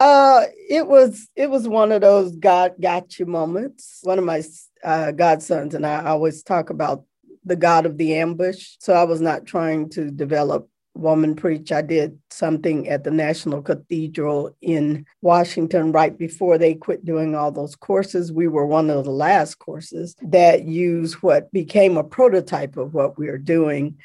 Uh, 0.00 0.44
it 0.68 0.86
was 0.86 1.28
it 1.34 1.50
was 1.50 1.66
one 1.66 1.90
of 1.90 2.02
those 2.02 2.36
God 2.36 2.74
got 2.80 3.18
you 3.18 3.26
moments. 3.26 3.98
One 4.04 4.18
of 4.18 4.24
my 4.24 4.42
uh, 4.84 5.10
godsons 5.10 5.74
and 5.74 5.84
I 5.84 6.04
always 6.04 6.44
talk 6.44 6.70
about 6.70 7.04
the 7.44 7.56
God 7.56 7.86
of 7.86 7.98
the 7.98 8.14
ambush. 8.14 8.76
So 8.78 8.92
I 8.92 9.04
was 9.04 9.20
not 9.20 9.46
trying 9.46 9.88
to 9.90 10.10
develop 10.10 10.68
woman 10.98 11.34
preach. 11.34 11.72
I 11.72 11.82
did 11.82 12.18
something 12.30 12.88
at 12.88 13.04
the 13.04 13.10
National 13.10 13.62
Cathedral 13.62 14.54
in 14.60 15.06
Washington 15.22 15.92
right 15.92 16.16
before 16.16 16.58
they 16.58 16.74
quit 16.74 17.04
doing 17.04 17.34
all 17.34 17.52
those 17.52 17.76
courses. 17.76 18.32
We 18.32 18.48
were 18.48 18.66
one 18.66 18.90
of 18.90 19.04
the 19.04 19.10
last 19.10 19.58
courses 19.58 20.16
that 20.22 20.64
used 20.64 21.14
what 21.16 21.50
became 21.52 21.96
a 21.96 22.04
prototype 22.04 22.76
of 22.76 22.94
what 22.94 23.18
we 23.18 23.28
are 23.28 23.38
doing 23.38 23.98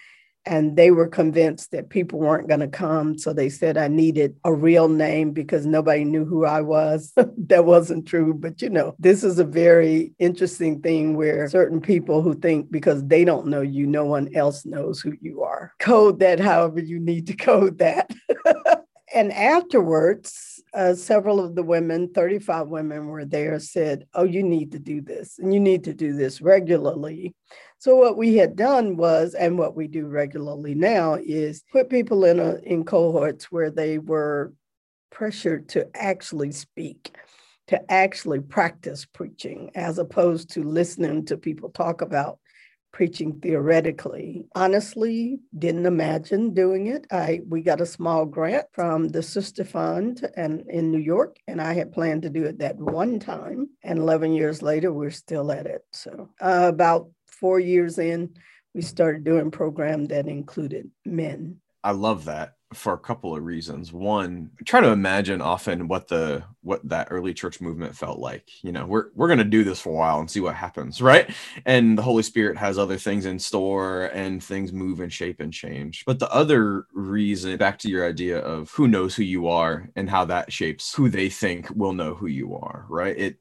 and 0.46 0.76
they 0.76 0.92
were 0.92 1.08
convinced 1.08 1.72
that 1.72 1.90
people 1.90 2.20
weren't 2.20 2.48
going 2.48 2.60
to 2.60 2.68
come. 2.68 3.18
So 3.18 3.34
they 3.34 3.50
said 3.50 3.78
I 3.78 3.88
needed 3.88 4.36
a 4.44 4.54
real 4.54 4.90
name 4.90 5.32
because 5.32 5.66
nobody 5.66 6.04
knew 6.04 6.26
who 6.26 6.46
I 6.46 6.62
was. 6.62 7.14
that 7.48 7.66
wasn't 7.66 8.08
true. 8.08 8.34
But 8.34 8.62
you 8.62 8.70
know, 8.70 8.96
this 9.00 9.24
is 9.24 9.40
a 9.40 9.46
very 9.46 10.14
interesting 10.20 10.82
thing 10.82 11.16
where 11.16 11.50
certain 11.50 11.82
people 11.82 12.22
who 12.22 12.34
think 12.34 12.72
because 12.72 13.06
they 13.06 13.24
don't 13.24 13.48
know 13.48 13.62
you, 13.62 13.88
no 13.88 14.06
one 14.06 14.34
else 14.36 14.66
knows 14.66 15.00
who 15.00 15.14
you 15.22 15.44
are. 15.44 15.74
Code 15.80 16.20
that 16.20 16.40
however 16.40 16.80
you 16.80 17.00
need 17.00 17.28
to 17.28 17.36
code 17.36 17.78
that. 17.78 18.12
and 19.14 19.32
afterwards, 19.32 20.53
uh, 20.74 20.96
several 20.96 21.40
of 21.40 21.56
the 21.56 21.64
women, 21.64 22.10
35 22.14 22.68
women 22.68 23.08
were 23.08 23.26
there, 23.26 23.60
said, 23.60 24.08
Oh, 24.14 24.24
you 24.24 24.44
need 24.44 24.72
to 24.72 24.80
do 24.80 25.02
this 25.02 25.40
and 25.40 25.54
you 25.54 25.60
need 25.60 25.84
to 25.86 25.94
do 25.94 26.14
this 26.14 26.42
regularly. 26.42 27.34
So 27.78 27.96
what 27.96 28.18
we 28.18 28.36
had 28.38 28.56
done 28.56 28.96
was, 28.96 29.34
and 29.34 29.58
what 29.58 29.76
we 29.76 29.88
do 29.88 30.08
regularly 30.08 30.74
now, 30.74 31.16
is 31.16 31.64
put 31.72 31.90
people 31.90 32.24
in 32.26 32.40
a 32.40 32.56
in 32.64 32.86
cohorts 32.86 33.52
where 33.52 33.70
they 33.70 33.98
were 33.98 34.54
pressured 35.12 35.70
to 35.70 35.88
actually 35.94 36.52
speak, 36.52 37.16
to 37.68 37.92
actually 37.92 38.40
practice 38.40 39.06
preaching, 39.06 39.70
as 39.76 40.00
opposed 40.00 40.52
to 40.52 40.64
listening 40.64 41.26
to 41.26 41.38
people 41.38 41.70
talk 41.70 42.02
about 42.02 42.40
preaching 42.94 43.40
theoretically. 43.42 44.46
Honestly, 44.56 45.40
didn't 45.58 45.86
imagine 45.86 46.54
doing 46.54 46.88
it. 46.88 47.06
I 47.12 47.42
we 47.46 47.62
got 47.62 47.82
a 47.82 47.86
small 47.86 48.26
grant 48.26 48.68
from 48.72 49.10
the 49.10 49.22
Sister 49.22 49.66
Fund 49.66 50.26
and 50.38 50.64
in 50.70 50.92
New 50.92 51.00
York, 51.00 51.38
and 51.48 51.60
I 51.60 51.74
had 51.74 51.92
planned 51.92 52.22
to 52.22 52.30
do 52.30 52.46
it 52.46 52.60
that 52.60 52.78
one 52.78 53.20
time. 53.20 53.70
And 53.84 54.00
11 54.00 54.34
years 54.34 54.62
later, 54.62 54.94
we're 54.94 55.12
still 55.12 55.52
at 55.52 55.66
it. 55.66 55.82
So 55.92 56.30
uh, 56.40 56.68
about 56.70 57.10
four 57.28 57.60
years 57.60 57.98
in, 58.00 58.36
we 58.74 58.82
started 58.82 59.26
doing 59.26 59.52
program 59.52 60.06
that 60.06 60.28
included 60.28 60.90
men. 61.04 61.58
I 61.84 61.92
love 61.92 62.26
that 62.26 62.54
for 62.74 62.94
a 62.94 62.98
couple 62.98 63.36
of 63.36 63.44
reasons. 63.44 63.94
One, 63.94 64.52
try 64.66 64.82
to 64.82 64.90
imagine 64.90 65.42
often 65.42 65.88
what 65.88 66.08
the 66.08 66.44
what 66.62 66.88
that 66.88 67.10
early 67.12 67.34
church 67.34 67.60
movement 67.62 67.96
felt 67.96 68.20
like. 68.20 68.50
You 68.64 68.72
know, 68.72 68.86
we're 68.86 69.08
we're 69.16 69.28
gonna 69.28 69.44
do 69.44 69.64
this 69.64 69.80
for 69.80 69.90
a 69.90 69.94
while 69.94 70.20
and 70.20 70.30
see 70.30 70.40
what 70.40 70.56
happens, 70.56 71.02
right? 71.02 71.30
And 71.66 71.98
the 71.98 72.02
Holy 72.02 72.24
Spirit 72.24 72.58
has 72.58 72.78
other 72.78 72.98
things 72.98 73.26
in 73.26 73.40
store 73.40 74.06
and 74.14 74.44
things 74.44 74.72
move 74.74 75.00
and 75.00 75.12
shape 75.12 75.40
and 75.40 75.54
change. 75.54 76.04
But 76.06 76.20
the 76.20 76.32
other 76.32 76.86
reason, 76.94 77.56
back 77.58 77.80
to 77.80 77.90
your 77.90 78.08
idea 78.08 78.40
of 78.40 78.72
who 78.72 78.88
knows 78.88 79.16
who 79.16 79.24
you 79.24 79.48
are 79.48 79.90
and 79.96 80.10
how 80.10 80.26
that 80.26 80.52
shapes 80.52 80.94
who 80.94 81.10
they 81.10 81.30
think 81.30 81.70
will 81.76 81.94
know 81.94 82.16
who 82.16 82.28
you 82.28 82.56
are, 82.56 82.86
right? 82.90 83.18
It 83.18 83.38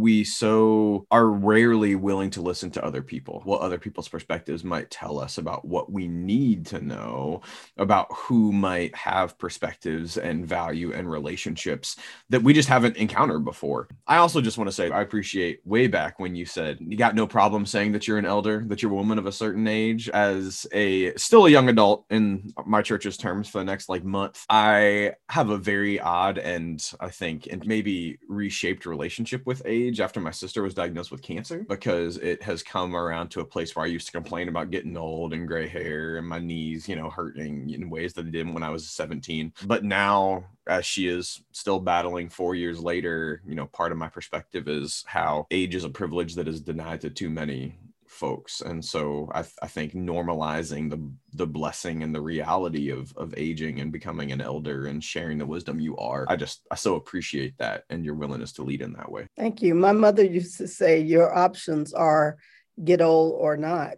we 0.00 0.24
so 0.24 1.06
are 1.10 1.28
rarely 1.28 1.94
willing 1.94 2.30
to 2.30 2.42
listen 2.42 2.70
to 2.72 2.84
other 2.84 3.02
people, 3.02 3.42
what 3.44 3.60
other 3.60 3.78
people's 3.78 4.08
perspectives 4.08 4.64
might 4.64 4.90
tell 4.90 5.18
us 5.18 5.38
about 5.38 5.64
what 5.66 5.92
we 5.92 6.08
need 6.08 6.66
to 6.66 6.80
know 6.80 7.42
about 7.76 8.08
who 8.14 8.52
might 8.52 8.94
have 8.94 9.38
perspectives 9.38 10.16
and 10.16 10.46
value 10.46 10.92
and 10.92 11.10
relationships 11.10 11.96
that 12.28 12.42
we 12.42 12.52
just 12.52 12.68
haven't 12.68 12.96
encountered 12.96 13.44
before. 13.44 13.88
I 14.06 14.16
also 14.16 14.40
just 14.40 14.58
want 14.58 14.68
to 14.68 14.72
say 14.72 14.90
I 14.90 15.02
appreciate 15.02 15.60
way 15.64 15.86
back 15.86 16.18
when 16.18 16.34
you 16.34 16.46
said 16.46 16.78
you 16.80 16.96
got 16.96 17.14
no 17.14 17.26
problem 17.26 17.66
saying 17.66 17.92
that 17.92 18.08
you're 18.08 18.18
an 18.18 18.26
elder, 18.26 18.64
that 18.66 18.82
you're 18.82 18.92
a 18.92 18.94
woman 18.94 19.18
of 19.18 19.26
a 19.26 19.32
certain 19.32 19.66
age. 19.66 20.08
As 20.08 20.66
a 20.72 21.14
still 21.16 21.46
a 21.46 21.50
young 21.50 21.68
adult 21.68 22.06
in 22.10 22.52
my 22.66 22.82
church's 22.82 23.16
terms 23.16 23.48
for 23.48 23.58
the 23.58 23.64
next 23.64 23.88
like 23.88 24.04
month, 24.04 24.44
I 24.48 25.14
have 25.28 25.50
a 25.50 25.58
very 25.58 26.00
odd 26.00 26.38
and 26.38 26.82
I 27.00 27.10
think 27.10 27.48
and 27.50 27.66
maybe 27.66 28.18
reshaped 28.28 28.86
relationship 28.86 29.46
with 29.46 29.62
age 29.64 29.89
age 29.90 30.00
after 30.00 30.20
my 30.20 30.30
sister 30.30 30.62
was 30.62 30.74
diagnosed 30.74 31.10
with 31.10 31.22
cancer 31.22 31.64
because 31.68 32.16
it 32.18 32.42
has 32.42 32.62
come 32.62 32.94
around 32.94 33.28
to 33.30 33.40
a 33.40 33.44
place 33.44 33.74
where 33.74 33.84
I 33.84 33.88
used 33.88 34.06
to 34.06 34.12
complain 34.12 34.48
about 34.48 34.70
getting 34.70 34.96
old 34.96 35.32
and 35.32 35.48
gray 35.48 35.66
hair 35.66 36.16
and 36.16 36.26
my 36.26 36.38
knees, 36.38 36.88
you 36.88 36.96
know, 36.96 37.10
hurting 37.10 37.70
in 37.70 37.90
ways 37.90 38.12
that 38.14 38.26
it 38.26 38.30
didn't 38.30 38.54
when 38.54 38.62
I 38.62 38.70
was 38.70 38.88
17. 38.88 39.52
But 39.66 39.84
now, 39.84 40.44
as 40.66 40.86
she 40.86 41.08
is 41.08 41.42
still 41.52 41.80
battling 41.80 42.28
four 42.28 42.54
years 42.54 42.80
later, 42.80 43.42
you 43.44 43.56
know, 43.56 43.66
part 43.66 43.90
of 43.90 43.98
my 43.98 44.08
perspective 44.08 44.68
is 44.68 45.04
how 45.06 45.46
age 45.50 45.74
is 45.74 45.84
a 45.84 45.90
privilege 45.90 46.36
that 46.36 46.48
is 46.48 46.60
denied 46.60 47.00
to 47.00 47.10
too 47.10 47.30
many 47.30 47.74
folks. 48.20 48.60
And 48.60 48.84
so 48.84 49.30
I, 49.34 49.44
I, 49.62 49.66
think 49.66 49.94
normalizing 49.94 50.90
the 50.90 51.00
the 51.32 51.46
blessing 51.46 52.02
and 52.02 52.14
the 52.14 52.20
reality 52.20 52.90
of 52.90 53.16
of 53.16 53.32
aging 53.36 53.80
and 53.80 53.90
becoming 53.90 54.30
an 54.30 54.42
elder 54.42 54.86
and 54.86 55.02
sharing 55.02 55.38
the 55.38 55.46
wisdom 55.46 55.80
you 55.80 55.96
are 55.96 56.26
i 56.28 56.36
just 56.36 56.66
i 56.70 56.74
so 56.74 56.96
appreciate 56.96 57.56
that 57.58 57.84
and 57.88 58.04
your 58.04 58.14
willingness 58.14 58.52
to 58.54 58.62
lead 58.62 58.82
in 58.82 58.92
that 58.92 59.10
way. 59.10 59.26
Thank 59.36 59.62
you. 59.62 59.74
My 59.74 59.92
mother 59.92 60.24
used 60.24 60.58
to 60.58 60.68
say 60.68 61.00
your 61.00 61.34
options 61.34 61.94
are 61.94 62.36
get 62.84 63.00
old 63.00 63.34
or 63.38 63.56
not. 63.56 63.94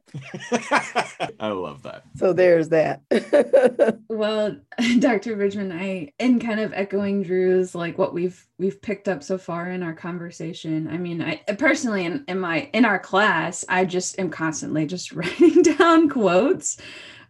I 1.41 1.49
love 1.49 1.83
that. 1.83 2.05
So 2.17 2.33
there's 2.33 2.71
that. 2.71 3.03
well, 4.09 4.57
Dr. 4.99 5.37
Bridgeman, 5.37 5.73
I 5.73 6.13
in 6.19 6.41
kind 6.41 6.61
of 6.61 6.73
echoing 6.73 7.23
Drew's 7.23 7.75
like 7.75 7.99
what 7.99 8.15
we've 8.15 8.47
we've 8.59 8.81
picked 8.81 9.09
up 9.09 9.23
so 9.23 9.39
far 9.39 9.71
in 9.71 9.83
our 9.83 9.95
conversation. 9.95 10.89
I 10.89 10.99
mean, 10.99 11.23
I 11.23 11.37
personally 11.59 12.05
in, 12.05 12.25
in 12.29 12.39
my 12.39 12.71
in 12.73 12.85
our 12.85 12.99
class, 12.99 13.65
I 13.69 13.85
just 13.85 14.19
am 14.19 14.31
constantly 14.31 14.87
just 14.87 15.13
writing 15.13 15.63
down 15.63 16.09
quotes 16.09 16.79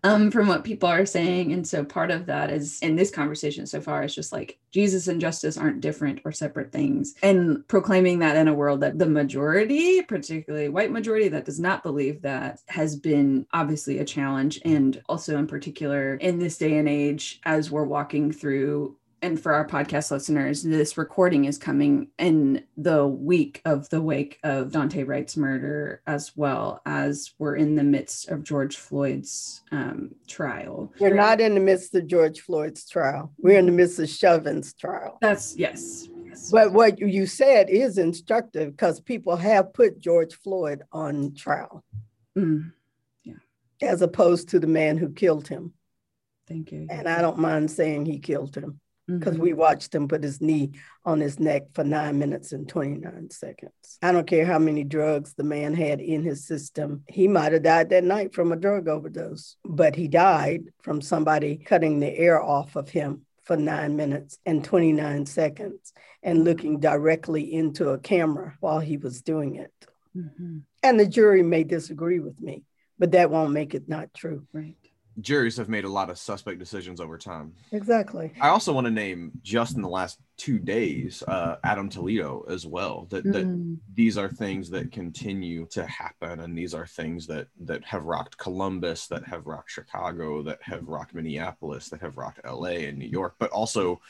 um, 0.05 0.31
from 0.31 0.49
what 0.49 0.65
people 0.65 0.89
are 0.89 1.07
saying. 1.07 1.53
And 1.53 1.67
so 1.67 1.85
part 1.85 2.11
of 2.11 2.27
that 2.27 2.51
is 2.51 2.79
in 2.81 2.97
this 2.97 3.11
conversation 3.11 3.67
so 3.67 3.81
far 3.81 4.03
is 4.03 4.15
just 4.15 4.33
like 4.33 4.59
Jesus 4.73 5.09
and 5.09 5.21
justice 5.21 5.57
aren't 5.57 5.81
different 5.81 6.21
or 6.25 6.33
separate 6.33 6.73
things. 6.73 7.15
And 7.23 7.67
proclaiming 7.69 8.19
that 8.21 8.37
in 8.37 8.49
a 8.49 8.55
world 8.55 8.81
that 8.81 8.99
the 8.99 9.07
majority, 9.07 10.03
particularly 10.03 10.69
white 10.69 10.91
majority 10.91 11.29
that 11.29 11.45
does 11.45 11.61
not 11.61 11.83
believe 11.83 12.23
that, 12.23 12.61
has 12.69 12.97
been 12.97 13.47
obviously 13.53 13.99
a 13.99 14.05
challenge. 14.05 14.61
And 14.65 15.01
also 15.09 15.39
in 15.39 15.47
particular 15.47 16.15
in 16.17 16.39
this 16.39 16.59
day 16.59 16.79
and 16.79 16.89
age, 16.89 17.41
as 17.45 17.71
we're 17.71 17.85
walking 17.85 18.33
through 18.33 18.97
and 19.23 19.41
for 19.41 19.55
our 19.55 19.67
podcast 19.67 20.11
listeners, 20.11 20.64
this 20.64 20.99
recording 20.99 21.45
is 21.45 21.57
coming 21.57 22.09
in 22.19 22.64
the 22.76 23.07
week 23.07 23.62
of 23.64 23.88
the 23.88 24.02
wake 24.02 24.41
of 24.43 24.71
Daunte 24.73 25.07
Wright's 25.07 25.37
murder, 25.37 26.02
as 26.09 26.37
well 26.37 26.83
as 26.85 27.33
we're 27.38 27.55
in 27.55 27.76
the 27.76 27.85
midst 27.85 28.29
of 28.29 28.43
George 28.43 28.76
Floyd's 28.76 29.62
um, 29.71 30.11
trial. 30.26 30.93
We're 30.99 31.14
not 31.14 31.41
in 31.41 31.55
the 31.55 31.61
midst 31.61 31.95
of 31.95 32.09
George 32.09 32.41
Floyd's 32.41 32.88
trial. 32.88 33.33
We're 33.38 33.61
in 33.61 33.67
the 33.67 33.73
midst 33.73 34.00
of 34.00 34.09
Chauvin's 34.09 34.75
trial. 34.75 35.19
That's 35.21 35.57
yes. 35.57 36.09
yes. 36.26 36.50
But 36.50 36.73
what 36.73 36.99
you 36.99 37.26
said 37.26 37.71
is 37.71 37.99
instructive 37.99 38.73
because 38.73 39.00
people 39.00 39.37
have 39.37 39.73
put 39.73 40.00
George 40.00 40.35
Floyd 40.35 40.83
on 40.91 41.35
trial. 41.37 41.85
Mm. 42.37 42.73
Yeah. 43.23 43.35
As 43.81 44.02
opposed 44.02 44.49
to 44.49 44.59
the 44.59 44.67
man 44.67 44.99
who 44.99 45.12
killed 45.12 45.47
him. 45.47 45.75
Thank 46.49 46.73
you. 46.73 46.88
And 46.91 47.09
I 47.09 47.23
don't 47.23 47.38
mind 47.38 47.71
saying 47.71 48.07
he 48.07 48.19
killed 48.19 48.57
him 48.57 48.81
because 49.09 49.35
mm-hmm. 49.35 49.43
we 49.43 49.53
watched 49.53 49.95
him 49.95 50.09
put 50.09 50.23
his 50.23 50.41
knee 50.41 50.73
on 51.05 51.21
his 51.21 51.41
neck 51.41 51.65
for 51.75 51.85
nine 51.85 52.19
minutes 52.19 52.53
and 52.53 52.69
29 52.69 53.31
seconds. 53.31 53.99
I 54.01 54.13
don't 54.13 54.27
care 54.27 54.45
how 54.45 54.59
many 54.59 54.85
drugs 54.85 55.35
the 55.35 55.45
man 55.45 55.75
had 55.75 56.01
in 56.01 56.23
his 56.23 56.47
system. 56.47 57.03
He 57.09 57.27
might 57.27 57.53
have 57.53 57.63
died 57.63 57.91
that 57.91 58.05
night 58.05 58.35
from 58.35 58.53
a 58.53 58.57
drug 58.57 58.89
overdose, 58.89 59.57
but 59.65 59.97
he 59.97 60.09
died 60.09 60.65
from 60.83 61.01
somebody 61.01 61.57
cutting 61.57 62.01
the 62.01 62.17
air 62.17 62.41
off 62.41 62.77
of 62.77 62.89
him 62.89 63.23
for 63.43 63.57
nine 63.57 63.97
minutes 63.97 64.39
and 64.47 64.65
29 64.65 65.27
seconds 65.27 65.93
and 66.23 66.45
looking 66.45 66.79
directly 66.79 67.53
into 67.53 67.91
a 67.91 67.99
camera 67.99 68.57
while 68.61 68.79
he 68.79 68.97
was 68.97 69.23
doing 69.23 69.57
it. 69.57 69.73
Mm-hmm. 70.17 70.59
And 70.85 71.01
the 71.01 71.07
jury 71.07 71.43
may 71.43 71.65
disagree 71.65 72.21
with 72.21 72.41
me, 72.41 72.65
but 72.99 73.13
that 73.13 73.31
won't 73.31 73.53
make 73.53 73.75
it 73.75 73.89
not 73.89 74.15
true. 74.15 74.47
Right 74.53 74.77
juries 75.21 75.57
have 75.57 75.69
made 75.69 75.85
a 75.85 75.88
lot 75.88 76.11
of 76.11 76.19
suspect 76.19 76.59
decisions 76.59 77.00
over 77.00 77.19
time. 77.19 77.52
Exactly. 77.71 78.33
I 78.40 78.49
also 78.49 78.73
want 78.73 78.87
to 78.87 78.90
name 78.90 79.33
just 79.42 79.76
in 79.76 79.83
the 79.83 79.88
last 79.88 80.19
two 80.37 80.59
days, 80.59 81.23
uh, 81.29 81.57
Adam 81.65 81.89
Toledo 81.89 82.45
as 82.49 82.67
well. 82.67 83.07
That, 83.11 83.25
that 83.25 83.47
mm. 83.47 83.77
these 83.95 84.19
are 84.19 84.29
things 84.29 84.71
that 84.71 84.93
continue 84.93 85.67
to 85.67 85.87
happen, 85.87 86.41
and 86.41 86.57
these 86.57 86.75
are 86.75 86.87
things 86.87 87.27
that 87.29 87.49
that 87.61 87.85
have 87.85 88.05
rocked 88.05 88.39
Columbus, 88.39 89.07
that 89.09 89.25
have 89.25 89.47
rocked 89.47 89.71
Chicago, 89.71 90.43
that 90.43 90.59
have 90.62 90.89
rocked 90.89 91.15
Minneapolis, 91.15 91.89
that 91.91 92.01
have 92.01 92.17
rocked 92.17 92.41
L.A. 92.45 92.87
and 92.87 92.99
New 92.99 93.09
York, 93.09 93.35
but 93.39 93.51
also 93.51 94.01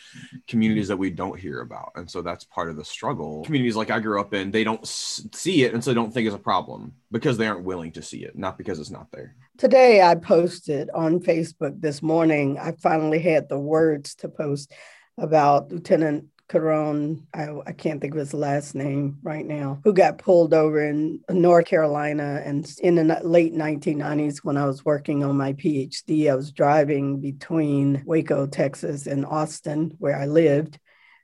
communities 0.48 0.88
that 0.88 0.96
we 0.96 1.10
don't 1.10 1.38
hear 1.38 1.60
about. 1.60 1.92
And 1.96 2.10
so 2.10 2.22
that's 2.22 2.44
part 2.44 2.70
of 2.70 2.76
the 2.76 2.84
struggle. 2.84 3.42
Communities 3.44 3.76
like 3.76 3.90
I 3.90 4.00
grew 4.00 4.20
up 4.20 4.34
in, 4.34 4.50
they 4.50 4.64
don't 4.64 4.86
see 4.86 5.64
it, 5.64 5.74
and 5.74 5.82
so 5.82 5.90
they 5.90 5.94
don't 5.94 6.12
think 6.12 6.26
it's 6.26 6.36
a 6.36 6.38
problem 6.38 6.94
because 7.10 7.36
they 7.36 7.46
aren't 7.46 7.64
willing 7.64 7.92
to 7.92 8.02
see 8.02 8.24
it, 8.24 8.36
not 8.36 8.58
because 8.58 8.78
it's 8.80 8.90
not 8.90 9.10
there. 9.12 9.34
Today, 9.58 10.02
I 10.02 10.14
posted 10.14 10.88
on 10.94 11.20
Facebook 11.20 11.80
this 11.80 12.02
morning. 12.02 12.58
I 12.58 12.72
finally 12.72 13.20
had 13.20 13.48
the 13.48 13.58
words 13.58 14.14
to 14.16 14.28
post 14.28 14.72
about 15.18 15.70
Lieutenant 15.70 16.26
Caron, 16.52 17.26
I, 17.32 17.48
I, 17.66 17.72
can't 17.72 17.98
think 17.98 18.12
of 18.12 18.18
his 18.18 18.34
last 18.34 18.74
name 18.74 19.16
right 19.22 19.46
now, 19.46 19.80
who 19.84 19.94
got 19.94 20.18
pulled 20.18 20.52
over 20.52 20.86
in 20.86 21.20
North 21.30 21.64
Carolina. 21.64 22.42
And 22.44 22.70
in 22.80 22.96
the 22.96 23.20
late 23.24 23.54
1990s, 23.54 24.38
when 24.42 24.58
I 24.58 24.66
was 24.66 24.84
working 24.84 25.24
on 25.24 25.38
my 25.38 25.54
PhD, 25.54 26.30
I 26.30 26.34
was 26.34 26.52
driving 26.52 27.20
between 27.20 28.02
Waco, 28.04 28.46
Texas, 28.46 29.06
and 29.06 29.24
Austin, 29.24 29.96
where 29.98 30.18
I 30.18 30.26
lived. 30.26 30.78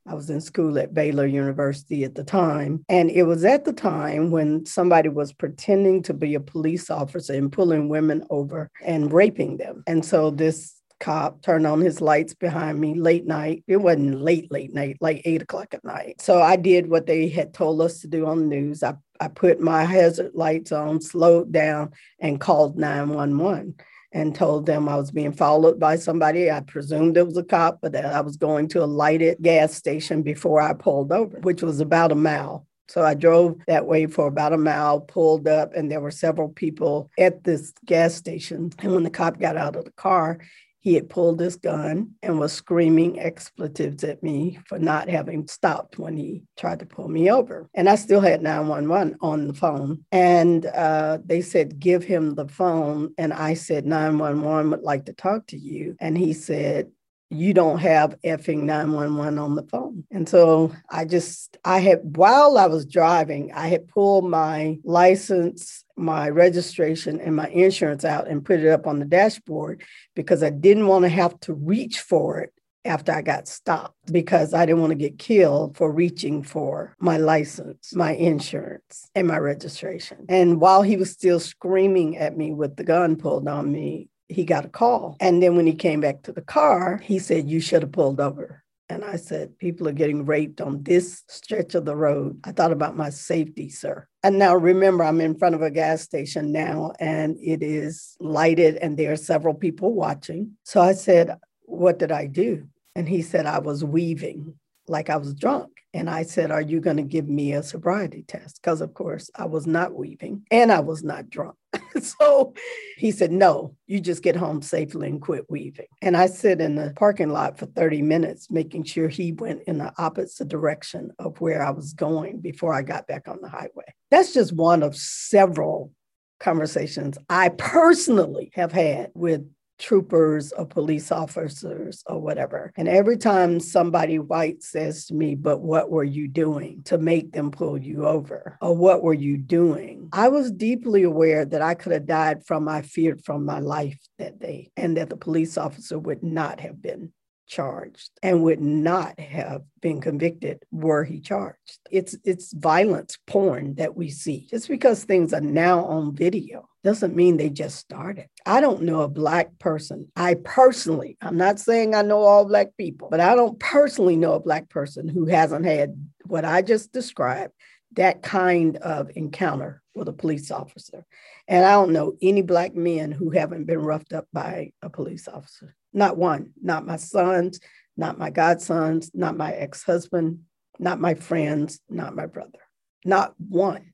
I 0.06 0.14
was 0.14 0.30
in 0.30 0.40
school 0.40 0.78
at 0.78 0.94
Baylor 0.94 1.26
University 1.26 2.04
at 2.04 2.14
the 2.14 2.24
time. 2.24 2.82
And 2.88 3.10
it 3.10 3.24
was 3.24 3.44
at 3.44 3.66
the 3.66 3.74
time 3.74 4.30
when 4.30 4.64
somebody 4.64 5.10
was 5.10 5.34
pretending 5.34 6.02
to 6.04 6.14
be 6.14 6.36
a 6.36 6.40
police 6.40 6.88
officer 6.88 7.34
and 7.34 7.52
pulling 7.52 7.90
women 7.90 8.24
over 8.30 8.70
and 8.82 9.12
raping 9.12 9.58
them. 9.58 9.82
And 9.86 10.02
so 10.02 10.30
this 10.30 10.77
cop 11.00 11.42
turned 11.42 11.66
on 11.66 11.80
his 11.80 12.00
lights 12.00 12.34
behind 12.34 12.80
me 12.80 12.94
late 12.94 13.26
night. 13.26 13.64
It 13.66 13.78
wasn't 13.78 14.20
late, 14.20 14.50
late 14.50 14.74
night, 14.74 14.96
like 15.00 15.22
eight 15.24 15.42
o'clock 15.42 15.74
at 15.74 15.84
night. 15.84 16.20
So 16.20 16.40
I 16.40 16.56
did 16.56 16.88
what 16.88 17.06
they 17.06 17.28
had 17.28 17.54
told 17.54 17.80
us 17.80 18.00
to 18.00 18.08
do 18.08 18.26
on 18.26 18.40
the 18.40 18.46
news. 18.46 18.82
I, 18.82 18.94
I 19.20 19.28
put 19.28 19.60
my 19.60 19.84
hazard 19.84 20.32
lights 20.34 20.72
on, 20.72 21.00
slowed 21.00 21.52
down, 21.52 21.92
and 22.20 22.40
called 22.40 22.76
911 22.76 23.74
and 24.12 24.34
told 24.34 24.66
them 24.66 24.88
I 24.88 24.96
was 24.96 25.10
being 25.10 25.32
followed 25.32 25.78
by 25.78 25.96
somebody. 25.96 26.50
I 26.50 26.60
presumed 26.60 27.16
it 27.16 27.26
was 27.26 27.36
a 27.36 27.44
cop, 27.44 27.80
but 27.82 27.92
that 27.92 28.06
I 28.06 28.20
was 28.20 28.36
going 28.36 28.68
to 28.68 28.82
a 28.82 28.86
lighted 28.86 29.38
gas 29.42 29.74
station 29.74 30.22
before 30.22 30.60
I 30.60 30.72
pulled 30.72 31.12
over, 31.12 31.38
which 31.40 31.62
was 31.62 31.80
about 31.80 32.12
a 32.12 32.16
mile. 32.16 32.66
So 32.88 33.02
I 33.02 33.12
drove 33.12 33.58
that 33.66 33.86
way 33.86 34.06
for 34.06 34.26
about 34.26 34.54
a 34.54 34.58
mile, 34.58 35.00
pulled 35.00 35.46
up, 35.46 35.74
and 35.74 35.90
there 35.90 36.00
were 36.00 36.10
several 36.10 36.48
people 36.48 37.10
at 37.18 37.44
this 37.44 37.74
gas 37.84 38.14
station. 38.14 38.72
And 38.78 38.94
when 38.94 39.02
the 39.02 39.10
cop 39.10 39.38
got 39.38 39.58
out 39.58 39.76
of 39.76 39.84
the 39.84 39.92
car, 39.92 40.38
he 40.80 40.94
had 40.94 41.08
pulled 41.08 41.40
his 41.40 41.56
gun 41.56 42.14
and 42.22 42.38
was 42.38 42.52
screaming 42.52 43.18
expletives 43.18 44.04
at 44.04 44.22
me 44.22 44.58
for 44.66 44.78
not 44.78 45.08
having 45.08 45.46
stopped 45.48 45.98
when 45.98 46.16
he 46.16 46.42
tried 46.56 46.78
to 46.80 46.86
pull 46.86 47.08
me 47.08 47.30
over. 47.30 47.68
And 47.74 47.88
I 47.88 47.96
still 47.96 48.20
had 48.20 48.42
911 48.42 49.16
on 49.20 49.48
the 49.48 49.54
phone. 49.54 50.04
And 50.12 50.66
uh, 50.66 51.18
they 51.24 51.40
said, 51.40 51.78
Give 51.78 52.04
him 52.04 52.34
the 52.34 52.48
phone. 52.48 53.14
And 53.18 53.32
I 53.32 53.54
said, 53.54 53.86
911 53.86 54.70
would 54.70 54.82
like 54.82 55.06
to 55.06 55.12
talk 55.12 55.46
to 55.48 55.58
you. 55.58 55.96
And 56.00 56.16
he 56.16 56.32
said, 56.32 56.90
you 57.30 57.52
don't 57.52 57.78
have 57.78 58.16
effing 58.24 58.62
911 58.62 59.38
on 59.38 59.54
the 59.54 59.62
phone. 59.64 60.04
And 60.10 60.28
so 60.28 60.72
I 60.88 61.04
just, 61.04 61.58
I 61.64 61.80
had, 61.80 62.16
while 62.16 62.56
I 62.56 62.66
was 62.66 62.86
driving, 62.86 63.52
I 63.52 63.68
had 63.68 63.88
pulled 63.88 64.24
my 64.28 64.78
license, 64.82 65.84
my 65.98 66.28
registration, 66.28 67.20
and 67.20 67.36
my 67.36 67.48
insurance 67.48 68.04
out 68.04 68.28
and 68.28 68.44
put 68.44 68.60
it 68.60 68.68
up 68.68 68.86
on 68.86 68.98
the 68.98 69.04
dashboard 69.04 69.82
because 70.14 70.42
I 70.42 70.50
didn't 70.50 70.86
want 70.86 71.04
to 71.04 71.08
have 71.08 71.38
to 71.40 71.54
reach 71.54 72.00
for 72.00 72.40
it 72.40 72.52
after 72.84 73.12
I 73.12 73.22
got 73.22 73.46
stopped 73.46 74.12
because 74.12 74.54
I 74.54 74.64
didn't 74.64 74.80
want 74.80 74.92
to 74.92 74.96
get 74.96 75.18
killed 75.18 75.76
for 75.76 75.92
reaching 75.92 76.42
for 76.42 76.94
my 76.98 77.18
license, 77.18 77.94
my 77.94 78.12
insurance, 78.12 79.10
and 79.14 79.28
my 79.28 79.38
registration. 79.38 80.24
And 80.28 80.60
while 80.60 80.82
he 80.82 80.96
was 80.96 81.10
still 81.10 81.40
screaming 81.40 82.16
at 82.16 82.36
me 82.36 82.52
with 82.52 82.76
the 82.76 82.84
gun 82.84 83.16
pulled 83.16 83.48
on 83.48 83.70
me, 83.70 84.08
he 84.28 84.44
got 84.44 84.64
a 84.64 84.68
call. 84.68 85.16
And 85.20 85.42
then 85.42 85.56
when 85.56 85.66
he 85.66 85.74
came 85.74 86.00
back 86.00 86.22
to 86.22 86.32
the 86.32 86.42
car, 86.42 86.98
he 86.98 87.18
said, 87.18 87.48
You 87.48 87.60
should 87.60 87.82
have 87.82 87.92
pulled 87.92 88.20
over. 88.20 88.62
And 88.88 89.04
I 89.04 89.16
said, 89.16 89.58
People 89.58 89.88
are 89.88 89.92
getting 89.92 90.24
raped 90.24 90.60
on 90.60 90.82
this 90.82 91.22
stretch 91.28 91.74
of 91.74 91.84
the 91.84 91.96
road. 91.96 92.40
I 92.44 92.52
thought 92.52 92.72
about 92.72 92.96
my 92.96 93.10
safety, 93.10 93.68
sir. 93.68 94.06
And 94.22 94.38
now 94.38 94.54
remember, 94.56 95.04
I'm 95.04 95.20
in 95.20 95.38
front 95.38 95.54
of 95.54 95.62
a 95.62 95.70
gas 95.70 96.02
station 96.02 96.52
now 96.52 96.92
and 96.98 97.36
it 97.40 97.62
is 97.62 98.16
lighted 98.20 98.76
and 98.76 98.96
there 98.96 99.12
are 99.12 99.16
several 99.16 99.54
people 99.54 99.92
watching. 99.92 100.56
So 100.64 100.80
I 100.80 100.92
said, 100.92 101.38
What 101.62 101.98
did 101.98 102.12
I 102.12 102.26
do? 102.26 102.66
And 102.94 103.08
he 103.08 103.22
said, 103.22 103.46
I 103.46 103.58
was 103.58 103.84
weaving 103.84 104.54
like 104.88 105.10
I 105.10 105.16
was 105.16 105.34
drunk. 105.34 105.70
And 105.94 106.10
I 106.10 106.22
said, 106.22 106.50
Are 106.50 106.60
you 106.60 106.80
going 106.80 106.98
to 106.98 107.02
give 107.02 107.28
me 107.28 107.52
a 107.52 107.62
sobriety 107.62 108.22
test? 108.26 108.60
Because, 108.60 108.80
of 108.80 108.92
course, 108.92 109.30
I 109.34 109.46
was 109.46 109.66
not 109.66 109.94
weaving 109.94 110.44
and 110.50 110.70
I 110.70 110.80
was 110.80 111.02
not 111.02 111.30
drunk. 111.30 111.56
so 112.00 112.54
he 112.98 113.10
said, 113.10 113.32
No, 113.32 113.74
you 113.86 114.00
just 114.00 114.22
get 114.22 114.36
home 114.36 114.60
safely 114.60 115.08
and 115.08 115.20
quit 115.20 115.46
weaving. 115.48 115.86
And 116.02 116.16
I 116.16 116.26
sit 116.26 116.60
in 116.60 116.74
the 116.74 116.92
parking 116.94 117.30
lot 117.30 117.58
for 117.58 117.66
30 117.66 118.02
minutes, 118.02 118.50
making 118.50 118.84
sure 118.84 119.08
he 119.08 119.32
went 119.32 119.62
in 119.66 119.78
the 119.78 119.92
opposite 119.96 120.48
direction 120.48 121.10
of 121.18 121.40
where 121.40 121.62
I 121.62 121.70
was 121.70 121.94
going 121.94 122.40
before 122.40 122.74
I 122.74 122.82
got 122.82 123.06
back 123.06 123.26
on 123.26 123.38
the 123.40 123.48
highway. 123.48 123.86
That's 124.10 124.34
just 124.34 124.52
one 124.52 124.82
of 124.82 124.94
several 124.94 125.92
conversations 126.38 127.18
I 127.28 127.48
personally 127.48 128.50
have 128.54 128.72
had 128.72 129.10
with 129.14 129.48
troopers 129.78 130.52
or 130.52 130.66
police 130.66 131.10
officers 131.10 132.02
or 132.06 132.20
whatever. 132.20 132.72
And 132.76 132.88
every 132.88 133.16
time 133.16 133.60
somebody 133.60 134.18
white 134.18 134.62
says 134.62 135.06
to 135.06 135.14
me, 135.14 135.34
But 135.34 135.60
what 135.60 135.90
were 135.90 136.04
you 136.04 136.28
doing 136.28 136.82
to 136.84 136.98
make 136.98 137.32
them 137.32 137.50
pull 137.50 137.78
you 137.78 138.06
over? 138.06 138.58
Or 138.60 138.76
what 138.76 139.02
were 139.02 139.14
you 139.14 139.36
doing? 139.36 140.08
I 140.12 140.28
was 140.28 140.50
deeply 140.50 141.02
aware 141.02 141.44
that 141.44 141.62
I 141.62 141.74
could 141.74 141.92
have 141.92 142.06
died 142.06 142.44
from 142.46 142.68
I 142.68 142.82
feared 142.82 143.24
from 143.24 143.44
my 143.44 143.60
life 143.60 143.98
that 144.18 144.38
day 144.38 144.70
and 144.76 144.96
that 144.96 145.10
the 145.10 145.16
police 145.16 145.56
officer 145.56 145.98
would 145.98 146.22
not 146.22 146.60
have 146.60 146.80
been 146.82 147.12
charged 147.48 148.10
and 148.22 148.42
would 148.42 148.60
not 148.60 149.18
have 149.18 149.62
been 149.80 150.00
convicted 150.00 150.62
were 150.70 151.02
he 151.02 151.20
charged. 151.20 151.78
It's 151.90 152.16
it's 152.24 152.52
violence 152.52 153.18
porn 153.26 153.74
that 153.76 153.96
we 153.96 154.10
see. 154.10 154.46
Just 154.50 154.68
because 154.68 155.02
things 155.02 155.32
are 155.32 155.40
now 155.40 155.84
on 155.86 156.14
video 156.14 156.68
doesn't 156.84 157.16
mean 157.16 157.36
they 157.36 157.50
just 157.50 157.76
started. 157.76 158.28
I 158.46 158.60
don't 158.60 158.82
know 158.82 159.00
a 159.00 159.08
black 159.08 159.58
person. 159.58 160.12
I 160.14 160.34
personally, 160.34 161.16
I'm 161.20 161.36
not 161.36 161.58
saying 161.58 161.94
I 161.94 162.02
know 162.02 162.20
all 162.20 162.44
black 162.44 162.68
people, 162.76 163.08
but 163.10 163.20
I 163.20 163.34
don't 163.34 163.58
personally 163.58 164.16
know 164.16 164.34
a 164.34 164.40
black 164.40 164.68
person 164.68 165.08
who 165.08 165.26
hasn't 165.26 165.64
had 165.64 165.96
what 166.26 166.44
I 166.44 166.62
just 166.62 166.92
described, 166.92 167.52
that 167.92 168.22
kind 168.22 168.76
of 168.76 169.10
encounter 169.16 169.82
with 169.94 170.08
a 170.08 170.12
police 170.12 170.50
officer. 170.50 171.04
And 171.48 171.64
I 171.64 171.72
don't 171.72 171.92
know 171.92 172.14
any 172.22 172.42
black 172.42 172.74
men 172.74 173.10
who 173.10 173.30
haven't 173.30 173.64
been 173.64 173.80
roughed 173.80 174.12
up 174.12 174.28
by 174.32 174.72
a 174.82 174.90
police 174.90 175.26
officer. 175.26 175.74
Not 175.92 176.16
one, 176.16 176.52
not 176.62 176.86
my 176.86 176.96
sons, 176.96 177.60
not 177.96 178.18
my 178.18 178.30
godsons, 178.30 179.10
not 179.14 179.36
my 179.36 179.52
ex 179.52 179.82
husband, 179.82 180.40
not 180.78 181.00
my 181.00 181.14
friends, 181.14 181.80
not 181.88 182.14
my 182.14 182.26
brother, 182.26 182.58
not 183.04 183.34
one. 183.38 183.92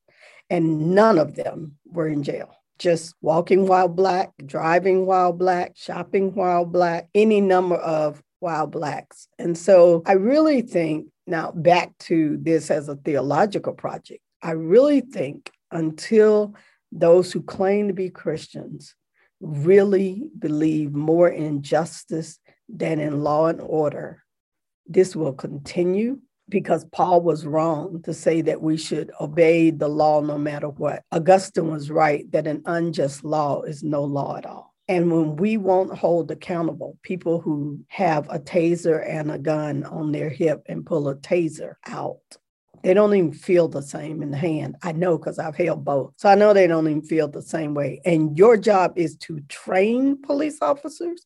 And 0.51 0.95
none 0.95 1.19
of 1.19 1.35
them 1.35 1.79
were 1.87 2.07
in 2.09 2.23
jail. 2.23 2.55
Just 2.79 3.15
walking 3.21 3.67
while 3.67 3.89
black, 3.89 4.33
driving 4.45 5.07
while 5.07 5.33
black, 5.33 5.73
shopping 5.77 6.35
while 6.35 6.65
black, 6.65 7.09
any 7.15 7.41
number 7.41 7.77
of 7.77 8.23
while 8.41 8.67
blacks. 8.67 9.29
And 9.39 9.57
so 9.57 10.03
I 10.07 10.13
really 10.13 10.61
think 10.61 11.07
now 11.27 11.53
back 11.53 11.97
to 12.01 12.37
this 12.41 12.71
as 12.71 12.89
a 12.89 12.97
theological 12.97 13.73
project, 13.73 14.21
I 14.43 14.51
really 14.51 15.01
think 15.01 15.51
until 15.71 16.55
those 16.93 17.33
who 17.33 17.43
claim 17.43 17.89
to 17.89 17.95
be 17.95 18.11
Christians 18.11 18.95
really 19.45 20.29
believe 20.39 20.93
more 20.93 21.29
in 21.29 21.63
justice 21.63 22.39
than 22.69 22.99
in 22.99 23.23
law 23.23 23.47
and 23.47 23.61
order, 23.61 24.23
this 24.87 25.15
will 25.15 25.33
continue 25.33 26.19
because 26.49 26.85
Paul 26.87 27.23
was 27.23 27.47
wrong 27.47 28.03
to 28.03 28.13
say 28.13 28.43
that 28.43 28.61
we 28.61 28.77
should 28.77 29.11
obey 29.21 29.71
the 29.71 29.89
law 29.89 30.21
no 30.21 30.37
matter 30.37 30.69
what. 30.69 31.03
Augustine 31.13 31.71
was 31.71 31.91
right 31.91 32.31
that 32.33 32.47
an 32.47 32.63
unjust 32.67 33.25
law 33.25 33.63
is 33.63 33.83
no 33.83 34.05
law 34.05 34.37
at 34.37 34.47
all. 34.47 34.75
And 34.87 35.11
when 35.11 35.37
we 35.37 35.57
won't 35.57 35.97
hold 35.97 36.31
accountable 36.31 36.99
people 37.03 37.41
who 37.41 37.81
have 37.89 38.29
a 38.29 38.39
taser 38.39 39.03
and 39.09 39.31
a 39.31 39.39
gun 39.39 39.85
on 39.85 40.13
their 40.13 40.29
hip 40.29 40.63
and 40.67 40.85
pull 40.85 41.09
a 41.09 41.15
taser 41.15 41.75
out, 41.87 42.21
They 42.85 42.93
don't 42.93 43.15
even 43.15 43.33
feel 43.33 43.67
the 43.67 43.81
same 43.81 44.23
in 44.23 44.31
the 44.31 44.37
hand. 44.37 44.77
I 44.83 44.93
know 44.93 45.17
because 45.17 45.39
I've 45.39 45.57
held 45.57 45.87
both. 45.87 46.13
So 46.19 46.29
I 46.29 46.35
know 46.35 46.53
they 46.53 46.67
don't 46.67 46.87
even 46.87 47.01
feel 47.01 47.29
the 47.29 47.41
same 47.41 47.73
way. 47.73 48.03
And 48.05 48.37
your 48.37 48.59
job 48.59 48.93
is 48.97 49.17
to 49.21 49.41
train 49.49 50.21
police 50.21 50.59
officers. 50.61 51.25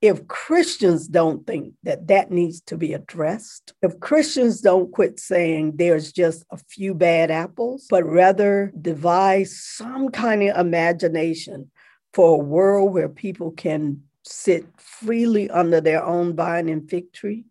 If 0.00 0.28
Christians 0.28 1.08
don't 1.08 1.44
think 1.48 1.74
that 1.82 2.06
that 2.06 2.30
needs 2.30 2.60
to 2.62 2.76
be 2.76 2.92
addressed, 2.92 3.72
if 3.82 3.98
Christians 3.98 4.60
don't 4.60 4.92
quit 4.92 5.18
saying 5.18 5.72
there's 5.74 6.12
just 6.12 6.44
a 6.52 6.56
few 6.56 6.94
bad 6.94 7.32
apples, 7.32 7.88
but 7.90 8.04
rather 8.04 8.72
devise 8.80 9.60
some 9.60 10.10
kind 10.10 10.44
of 10.44 10.56
imagination 10.56 11.72
for 12.14 12.36
a 12.36 12.44
world 12.44 12.94
where 12.94 13.08
people 13.08 13.50
can 13.50 14.00
sit 14.24 14.64
freely 14.76 15.50
under 15.50 15.80
their 15.80 16.04
own 16.04 16.36
vine 16.36 16.68
and 16.68 16.88
fig 16.88 17.12
tree 17.12 17.46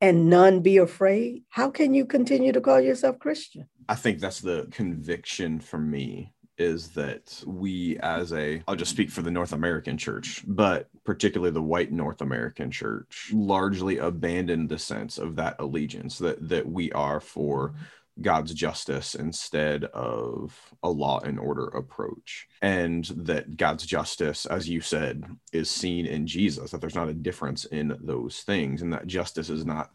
and 0.00 0.30
none 0.30 0.60
be 0.60 0.78
afraid, 0.78 1.42
how 1.48 1.70
can 1.70 1.94
you 1.94 2.04
continue 2.04 2.52
to 2.52 2.60
call 2.60 2.80
yourself 2.80 3.18
Christian? 3.18 3.68
I 3.88 3.94
think 3.94 4.20
that's 4.20 4.40
the 4.40 4.68
conviction 4.70 5.60
for 5.60 5.78
me 5.78 6.32
is 6.58 6.88
that 6.88 7.42
we 7.46 7.98
as 8.00 8.34
a 8.34 8.62
I'll 8.68 8.76
just 8.76 8.90
speak 8.90 9.10
for 9.10 9.22
the 9.22 9.30
North 9.30 9.52
American 9.54 9.96
church, 9.96 10.44
but 10.46 10.88
particularly 11.04 11.52
the 11.52 11.62
white 11.62 11.90
North 11.90 12.20
American 12.20 12.70
church 12.70 13.30
largely 13.32 13.96
abandoned 13.96 14.68
the 14.68 14.78
sense 14.78 15.16
of 15.16 15.36
that 15.36 15.56
allegiance 15.58 16.18
that 16.18 16.48
that 16.48 16.68
we 16.68 16.92
are 16.92 17.20
for 17.20 17.74
God's 18.20 18.52
justice 18.52 19.14
instead 19.14 19.84
of 19.84 20.58
a 20.82 20.90
law 20.90 21.20
and 21.20 21.38
order 21.38 21.66
approach. 21.68 22.48
And 22.62 23.04
that 23.16 23.56
God's 23.56 23.86
justice, 23.86 24.46
as 24.46 24.68
you 24.68 24.80
said, 24.80 25.24
is 25.52 25.70
seen 25.70 26.06
in 26.06 26.26
Jesus, 26.26 26.70
that 26.70 26.80
there's 26.80 26.94
not 26.94 27.08
a 27.08 27.14
difference 27.14 27.64
in 27.66 27.96
those 28.00 28.40
things, 28.40 28.82
and 28.82 28.92
that 28.92 29.06
justice 29.06 29.48
is 29.48 29.64
not 29.64 29.90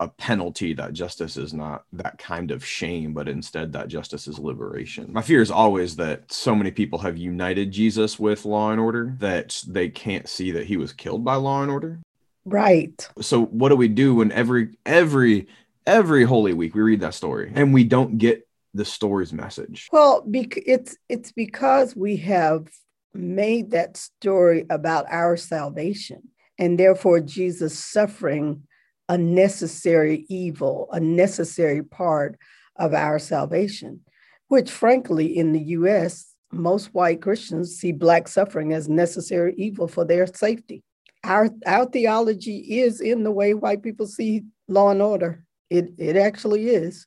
a 0.00 0.08
penalty, 0.08 0.74
that 0.74 0.92
justice 0.92 1.36
is 1.36 1.54
not 1.54 1.84
that 1.92 2.18
kind 2.18 2.50
of 2.50 2.64
shame, 2.64 3.14
but 3.14 3.28
instead 3.28 3.72
that 3.72 3.88
justice 3.88 4.28
is 4.28 4.38
liberation. 4.38 5.12
My 5.12 5.22
fear 5.22 5.40
is 5.40 5.50
always 5.50 5.96
that 5.96 6.30
so 6.32 6.54
many 6.54 6.70
people 6.70 6.98
have 7.00 7.16
united 7.16 7.70
Jesus 7.70 8.18
with 8.18 8.44
law 8.44 8.70
and 8.70 8.80
order 8.80 9.14
that 9.18 9.62
they 9.66 9.88
can't 9.88 10.28
see 10.28 10.50
that 10.52 10.66
he 10.66 10.76
was 10.76 10.92
killed 10.92 11.24
by 11.24 11.36
law 11.36 11.62
and 11.62 11.70
order. 11.70 12.00
Right. 12.44 13.08
So 13.20 13.44
what 13.46 13.68
do 13.68 13.76
we 13.76 13.88
do 13.88 14.16
when 14.16 14.32
every 14.32 14.70
every 14.84 15.46
every 15.86 16.24
holy 16.24 16.54
week 16.54 16.74
we 16.74 16.82
read 16.82 17.00
that 17.00 17.14
story 17.14 17.52
and 17.54 17.74
we 17.74 17.84
don't 17.84 18.18
get 18.18 18.46
the 18.74 18.84
story's 18.84 19.32
message. 19.32 19.88
Well 19.92 20.22
bec- 20.26 20.62
it's 20.66 20.96
it's 21.08 21.32
because 21.32 21.94
we 21.94 22.16
have 22.18 22.68
made 23.14 23.72
that 23.72 23.96
story 23.96 24.64
about 24.70 25.06
our 25.10 25.36
salvation 25.36 26.22
and 26.58 26.78
therefore 26.78 27.20
jesus 27.20 27.78
suffering 27.78 28.62
a 29.08 29.18
necessary 29.18 30.24
evil 30.30 30.88
a 30.92 31.00
necessary 31.00 31.82
part 31.82 32.38
of 32.76 32.94
our 32.94 33.18
salvation 33.18 34.00
which 34.48 34.70
frankly 34.70 35.36
in 35.36 35.52
the 35.52 35.60
us 35.60 36.32
most 36.52 36.94
white 36.94 37.20
christians 37.20 37.76
see 37.76 37.92
black 37.92 38.28
suffering 38.28 38.72
as 38.72 38.88
necessary 38.88 39.54
evil 39.56 39.88
for 39.88 40.04
their 40.04 40.26
safety. 40.26 40.82
Our 41.24 41.50
our 41.66 41.86
theology 41.86 42.80
is 42.80 43.00
in 43.00 43.24
the 43.24 43.30
way 43.30 43.54
white 43.54 43.82
people 43.82 44.06
see 44.06 44.44
law 44.68 44.90
and 44.90 45.02
order 45.02 45.44
it, 45.72 45.92
it 45.98 46.16
actually 46.16 46.68
is 46.68 47.06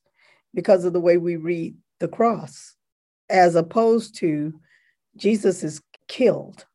because 0.54 0.86
of 0.86 0.94
the 0.94 1.00
way 1.00 1.18
we 1.18 1.36
read 1.36 1.76
the 2.00 2.08
cross, 2.08 2.76
as 3.30 3.56
opposed 3.56 4.16
to 4.16 4.54
Jesus 5.16 5.64
is 5.64 5.82
killed, 6.08 6.66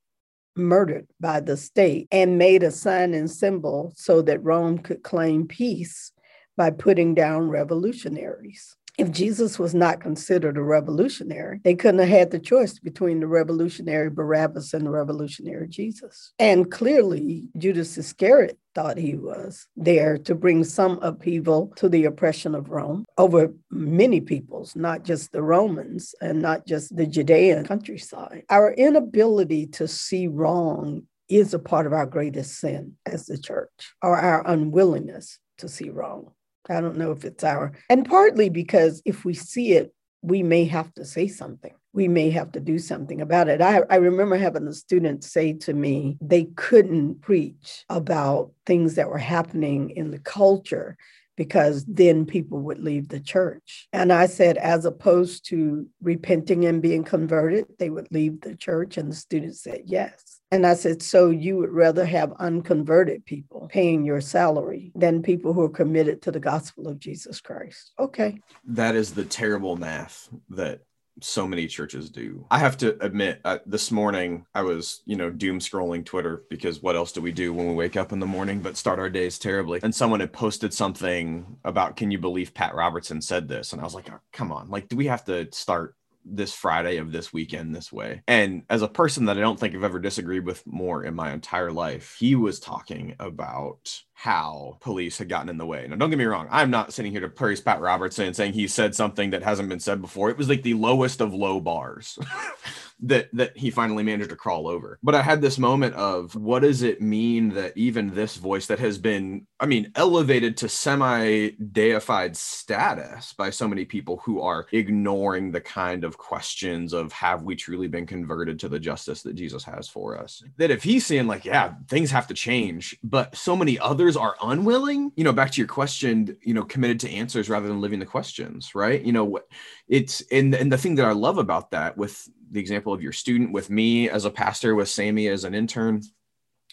murdered 0.57 1.07
by 1.19 1.41
the 1.41 1.57
state, 1.57 2.07
and 2.13 2.39
made 2.39 2.63
a 2.63 2.71
sign 2.71 3.13
and 3.15 3.31
symbol 3.31 3.93
so 3.97 4.23
that 4.23 4.43
Rome 4.45 4.79
could 4.79 5.03
claim 5.03 5.47
peace 5.47 6.13
by 6.57 6.71
putting 6.71 7.15
down 7.15 7.49
revolutionaries 7.49 8.77
if 9.01 9.11
Jesus 9.11 9.59
was 9.59 9.75
not 9.75 10.03
considered 10.03 10.59
a 10.59 10.63
revolutionary, 10.63 11.61
they 11.65 11.75
couldn't 11.75 12.01
have 12.01 12.09
had 12.09 12.31
the 12.31 12.39
choice 12.39 12.79
between 12.79 13.21
the 13.21 13.27
revolutionary 13.27 14.11
Barabbas 14.11 14.75
and 14.75 14.85
the 14.85 14.91
revolutionary 14.91 15.69
Jesus. 15.69 16.35
And 16.39 16.71
clearly, 16.71 17.49
Judas 17.57 17.97
Iscariot 17.97 18.59
thought 18.75 18.97
he 18.97 19.15
was 19.15 19.67
there 19.77 20.19
to 20.19 20.35
bring 20.35 20.65
some 20.65 20.99
upheaval 21.03 21.73
to 21.77 21.89
the 21.89 22.05
oppression 22.05 22.55
of 22.55 22.71
Rome 22.71 23.05
over 23.19 23.53
many 23.71 24.21
peoples, 24.21 24.77
not 24.77 25.05
just 25.05 25.33
the 25.33 25.43
Romans 25.43 26.15
and 26.21 26.41
not 26.41 26.67
just 26.67 26.97
the 26.97 27.07
Judean 27.07 27.67
countryside. 27.67 28.45
Our 28.51 28.73
inability 28.73 29.67
to 29.69 29.89
see 29.89 30.27
wrong 30.27 31.03
is 31.29 31.55
a 31.55 31.59
part 31.59 31.87
of 31.87 31.93
our 31.93 32.07
greatest 32.07 32.59
sin 32.59 32.97
as 33.07 33.27
the 33.27 33.39
church, 33.39 33.95
or 34.03 34.17
our 34.17 34.47
unwillingness 34.47 35.39
to 35.59 35.69
see 35.69 35.91
wrong. 35.91 36.33
I 36.69 36.81
don't 36.81 36.99
know 36.99 37.13
if 37.13 37.25
it's 37.25 37.45
our, 37.45 37.73
and 37.89 38.05
partly 38.05 38.51
because 38.51 39.01
if 39.05 39.25
we 39.25 39.35
see 39.35 39.73
it, 39.73 39.93
we 40.23 40.43
may 40.43 40.65
have 40.67 40.93
to 40.95 41.05
say 41.05 41.29
something. 41.29 41.73
We 41.93 42.09
may 42.09 42.31
have 42.31 42.53
to 42.53 42.61
do 42.61 42.79
something 42.79 43.21
about 43.21 43.49
it. 43.49 43.61
I, 43.61 43.83
I 43.91 43.97
remember 43.97 44.37
having 44.37 44.67
a 44.67 44.73
student 44.73 45.25
say 45.25 45.55
to 45.55 45.73
me 45.73 46.19
they 46.21 46.45
couldn't 46.57 47.21
preach 47.21 47.85
about 47.89 48.53
things 48.67 48.95
that 48.95 49.09
were 49.09 49.19
happening 49.19 49.91
in 49.91 50.11
the 50.11 50.19
culture 50.21 50.97
because 51.37 51.85
then 51.87 52.27
people 52.27 52.59
would 52.61 52.79
leave 52.79 53.09
the 53.09 53.21
church. 53.21 53.89
And 53.95 54.13
I 54.13 54.27
said, 54.27 54.59
as 54.59 54.85
opposed 54.85 55.47
to 55.47 55.87
repenting 56.03 56.67
and 56.67 56.83
being 56.83 57.03
converted, 57.03 57.65
they 57.79 57.89
would 57.89 58.09
leave 58.11 58.43
the 58.43 58.55
church. 58.55 58.99
And 58.99 59.11
the 59.11 59.17
student 59.17 59.57
said, 59.57 59.85
yes. 59.87 60.40
And 60.53 60.67
I 60.67 60.75
said, 60.75 61.03
So 61.03 61.31
you 61.31 61.57
would 61.59 61.71
rather 61.71 62.05
have 62.05 62.33
unconverted 62.39 63.25
people 63.25 63.69
paying 63.71 64.05
your 64.05 64.21
salary 64.21 64.93
than 64.95 65.23
people 65.23 65.53
who 65.53 65.63
are 65.63 65.69
committed 65.69 66.23
to 66.23 66.33
the 66.33 66.41
gospel 66.41 66.89
of 66.89 66.99
Jesus 66.99 67.41
Christ? 67.41 67.93
Okay. 67.99 68.41
That 68.65 68.97
is 68.97 69.13
the 69.13 69.25
terrible 69.25 69.77
math 69.77 70.29
that 70.51 70.81
so 71.23 71.47
many 71.47 71.67
churches 71.67 72.11
do. 72.11 72.47
I 72.51 72.59
have 72.59 72.77
to 72.79 73.03
admit, 73.05 73.41
uh, 73.45 73.59
this 73.67 73.91
morning 73.91 74.47
I 74.55 74.63
was, 74.63 75.03
you 75.05 75.17
know, 75.17 75.31
doom 75.31 75.59
scrolling 75.59 76.05
Twitter 76.05 76.45
because 76.49 76.83
what 76.83 76.97
else 76.97 77.13
do 77.13 77.21
we 77.21 77.33
do 77.33 77.53
when 77.53 77.69
we 77.69 77.75
wake 77.75 77.97
up 77.97 78.13
in 78.13 78.21
the 78.21 78.27
morning 78.27 78.61
but 78.61 78.77
start 78.77 78.99
our 78.99 79.11
days 79.11 79.39
terribly? 79.39 79.81
And 79.83 79.95
someone 79.95 80.21
had 80.21 80.33
posted 80.33 80.73
something 80.73 81.59
about, 81.65 81.97
can 81.97 82.11
you 82.11 82.19
believe 82.19 82.55
Pat 82.55 82.75
Robertson 82.75 83.21
said 83.21 83.49
this? 83.49 83.73
And 83.73 83.81
I 83.81 83.85
was 83.85 83.95
like, 83.95 84.11
oh, 84.11 84.21
come 84.33 84.53
on, 84.53 84.71
like, 84.71 84.89
do 84.89 84.97
we 84.97 85.07
have 85.07 85.25
to 85.27 85.49
start 85.53 85.95
this 86.25 86.53
Friday 86.53 86.99
of 86.99 87.13
this 87.13 87.33
weekend 87.33 87.75
this 87.75 87.93
way. 87.93 88.23
And 88.29 88.63
as 88.69 88.83
a 88.83 88.89
person 88.89 89.27
that 89.27 89.37
I 89.37 89.41
don't 89.41 89.59
think 89.59 89.75
I've 89.75 89.85
ever 89.85 89.99
disagreed 89.99 90.45
with 90.45 90.67
more 90.67 91.05
in 91.05 91.15
my 91.15 91.33
entire 91.33 91.73
life, 91.73 92.17
he 92.19 92.35
was 92.35 92.61
talking 92.61 93.17
about 93.19 94.03
how 94.21 94.77
police 94.81 95.17
had 95.17 95.31
gotten 95.31 95.49
in 95.49 95.57
the 95.57 95.65
way. 95.65 95.87
Now, 95.89 95.97
don't 95.97 96.11
get 96.11 96.19
me 96.19 96.27
wrong, 96.27 96.47
I'm 96.51 96.71
not 96.71 96.93
sitting 96.93 97.11
here 97.11 97.23
to 97.23 97.29
praise 97.31 97.63
Pat 97.63 97.81
Robertson 97.81 98.35
saying 98.35 98.53
he 98.53 98.69
said 98.69 98.95
something 98.95 99.31
that 99.31 99.43
hasn't 99.43 99.71
been 99.71 99.81
said 99.81 100.03
before. 100.03 100.29
It 100.29 100.37
was 100.37 100.47
like 100.47 100.63
the 100.63 100.75
lowest 100.75 101.23
of 101.23 101.33
low 101.33 101.59
bars. 101.59 102.19
that 103.03 103.29
that 103.33 103.57
he 103.57 103.71
finally 103.71 104.03
managed 104.03 104.31
to 104.31 104.37
crawl 104.37 104.69
over. 104.69 104.99
But 105.03 105.15
I 105.15 105.23
had 105.23 105.41
this 105.41 105.59
moment 105.59 105.95
of 105.95 106.35
what 106.35 106.61
does 106.61 106.83
it 106.83 107.01
mean 107.01 107.51
that 107.51 107.77
even 107.77 108.15
this 108.15 108.37
voice 108.37 108.67
that 108.67 108.79
has 108.79 108.99
been, 108.99 109.47
I 109.59 109.67
mean, 109.67 109.91
elevated 109.95 110.57
to 110.59 110.69
semi 110.69 111.51
deified 111.73 112.37
status 112.37 113.33
by 113.33 113.51
so 113.51 113.67
many 113.69 113.85
people 113.85 114.19
who 114.19 114.41
are 114.41 114.67
ignoring 114.73 115.51
the 115.51 115.61
kind 115.61 116.05
of 116.05 116.19
questions 116.19 116.93
of 116.93 117.13
have 117.13 117.43
we 117.43 117.57
truly 117.57 117.89
been 117.89 118.07
converted 118.07 118.59
to 118.61 118.69
the 118.69 118.81
justice 118.81 119.23
that 119.23 119.35
Jesus 119.35 119.65
has 119.65 119.89
for 119.89 120.19
us? 120.19 120.43
That 120.59 120.71
if 120.71 120.83
he's 120.83 121.07
saying 121.07 121.27
like, 121.27 121.45
yeah, 121.45 121.75
things 121.89 122.11
have 122.11 122.27
to 122.29 122.35
change, 122.35 122.97
but 123.03 123.37
so 123.37 123.57
many 123.57 123.79
others 123.79 124.10
are 124.17 124.37
unwilling, 124.43 125.13
you 125.17 125.25
know, 125.25 125.33
back 125.33 125.51
to 125.53 125.61
your 125.61 125.69
question, 125.69 126.37
you 126.43 126.55
know, 126.55 126.65
committed 126.65 127.01
to 127.01 127.11
answers 127.11 127.49
rather 127.49 127.69
than 127.69 127.81
living 127.81 127.99
the 127.99 128.07
questions, 128.07 128.75
right? 128.75 129.03
You 129.03 129.13
know, 129.13 129.41
it's 129.89 130.23
and 130.31 130.55
and 130.55 130.73
the 130.73 130.79
thing 130.79 130.97
that 130.97 131.07
I 131.07 131.13
love 131.13 131.39
about 131.39 131.71
that 131.73 131.97
with 131.97 132.29
the 132.51 132.61
example 132.61 132.93
of 132.93 133.03
your 133.03 133.13
student 133.13 133.53
with 133.53 133.71
me 133.71 134.09
as 134.09 134.25
a 134.25 134.31
pastor 134.31 134.75
with 134.75 134.89
Sammy 134.89 135.29
as 135.29 135.45
an 135.45 135.55
intern 135.55 136.03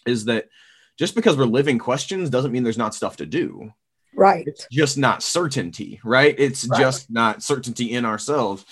is 0.06 0.24
that 0.26 0.48
just 0.98 1.14
because 1.14 1.36
we're 1.36 1.44
living 1.44 1.78
questions 1.78 2.30
doesn't 2.30 2.52
mean 2.52 2.64
there's 2.64 2.78
not 2.78 2.94
stuff 2.94 3.16
to 3.18 3.26
do. 3.26 3.72
Right. 4.14 4.46
It's 4.46 4.66
just 4.70 4.98
not 4.98 5.22
certainty, 5.22 6.00
right? 6.02 6.34
It's 6.36 6.66
right. 6.66 6.80
just 6.80 7.10
not 7.10 7.42
certainty 7.42 7.92
in 7.92 8.04
ourselves. 8.04 8.64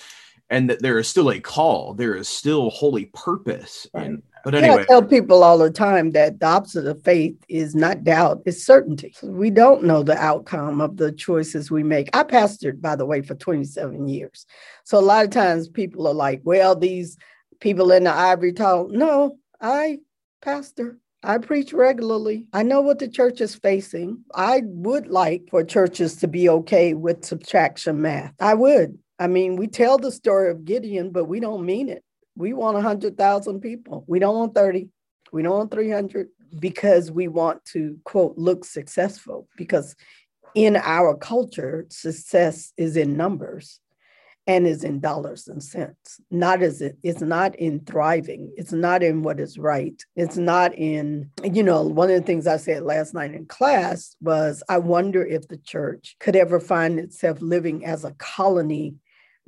And 0.49 0.69
that 0.69 0.81
there 0.81 0.97
is 0.97 1.09
still 1.09 1.29
a 1.29 1.41
call, 1.41 1.93
there 1.93 2.15
is 2.15 2.29
still 2.29 2.69
holy 2.69 3.05
purpose 3.13 3.85
right. 3.93 4.05
in 4.05 4.23
but 4.47 4.55
anyway, 4.55 4.75
yeah, 4.75 4.81
I 4.83 4.85
tell 4.85 5.03
people 5.03 5.43
all 5.43 5.57
the 5.57 5.69
time 5.69 6.11
that 6.11 6.39
the 6.39 6.45
opposite 6.45 6.87
of 6.87 7.03
faith 7.03 7.35
is 7.49 7.75
not 7.75 8.05
doubt, 8.05 8.43
it's 8.45 8.63
certainty. 8.63 9.13
We 9.21 9.49
don't 9.49 9.83
know 9.83 10.03
the 10.03 10.17
outcome 10.17 10.79
of 10.79 10.95
the 10.95 11.11
choices 11.11 11.69
we 11.69 11.83
make. 11.83 12.15
I 12.15 12.23
pastored, 12.23 12.79
by 12.79 12.95
the 12.95 13.05
way, 13.05 13.21
for 13.21 13.35
27 13.35 14.07
years. 14.07 14.45
So 14.85 14.97
a 14.97 15.01
lot 15.01 15.25
of 15.25 15.31
times 15.31 15.67
people 15.67 16.07
are 16.07 16.13
like, 16.13 16.39
well, 16.45 16.77
these 16.77 17.17
people 17.59 17.91
in 17.91 18.05
the 18.05 18.13
ivory 18.13 18.53
tower. 18.53 18.87
No, 18.89 19.37
I 19.59 19.99
pastor. 20.41 20.97
I 21.23 21.39
preach 21.39 21.73
regularly. 21.73 22.47
I 22.53 22.63
know 22.63 22.79
what 22.79 22.99
the 22.99 23.09
church 23.09 23.41
is 23.41 23.53
facing. 23.53 24.23
I 24.33 24.61
would 24.63 25.07
like 25.07 25.49
for 25.49 25.61
churches 25.65 26.15
to 26.17 26.27
be 26.29 26.47
okay 26.47 26.93
with 26.93 27.25
subtraction 27.25 28.01
math. 28.01 28.33
I 28.39 28.53
would. 28.53 28.97
I 29.19 29.27
mean, 29.27 29.55
we 29.55 29.67
tell 29.67 29.97
the 29.97 30.11
story 30.11 30.51
of 30.51 30.65
Gideon, 30.65 31.11
but 31.11 31.25
we 31.25 31.39
don't 31.39 31.65
mean 31.65 31.89
it. 31.89 32.03
We 32.35 32.53
want 32.53 32.75
100,000 32.75 33.61
people. 33.61 34.03
We 34.07 34.19
don't 34.19 34.35
want 34.35 34.55
30. 34.55 34.89
We 35.31 35.41
don't 35.41 35.57
want 35.57 35.71
300 35.71 36.27
because 36.59 37.11
we 37.11 37.27
want 37.27 37.65
to, 37.65 37.97
quote, 38.03 38.37
look 38.37 38.63
successful. 38.63 39.47
Because 39.57 39.95
in 40.53 40.75
our 40.75 41.15
culture, 41.15 41.85
success 41.89 42.73
is 42.77 42.95
in 42.95 43.17
numbers 43.17 43.79
and 44.47 44.65
is 44.65 44.83
in 44.83 44.99
dollars 44.99 45.47
and 45.49 45.61
cents. 45.61 46.21
Not 46.31 46.61
as 46.61 46.81
it, 46.81 46.97
it's 47.03 47.21
not 47.21 47.55
in 47.57 47.81
thriving. 47.81 48.53
It's 48.55 48.71
not 48.71 49.03
in 49.03 49.21
what 49.21 49.41
is 49.41 49.57
right. 49.57 50.01
It's 50.15 50.37
not 50.37 50.73
in, 50.73 51.29
you 51.43 51.63
know, 51.63 51.81
one 51.81 52.09
of 52.09 52.15
the 52.15 52.25
things 52.25 52.47
I 52.47 52.55
said 52.57 52.83
last 52.83 53.13
night 53.13 53.33
in 53.33 53.45
class 53.45 54.15
was 54.21 54.63
I 54.69 54.77
wonder 54.77 55.25
if 55.25 55.47
the 55.49 55.57
church 55.57 56.15
could 56.19 56.37
ever 56.37 56.61
find 56.61 56.97
itself 56.97 57.41
living 57.41 57.85
as 57.85 58.05
a 58.05 58.13
colony 58.13 58.95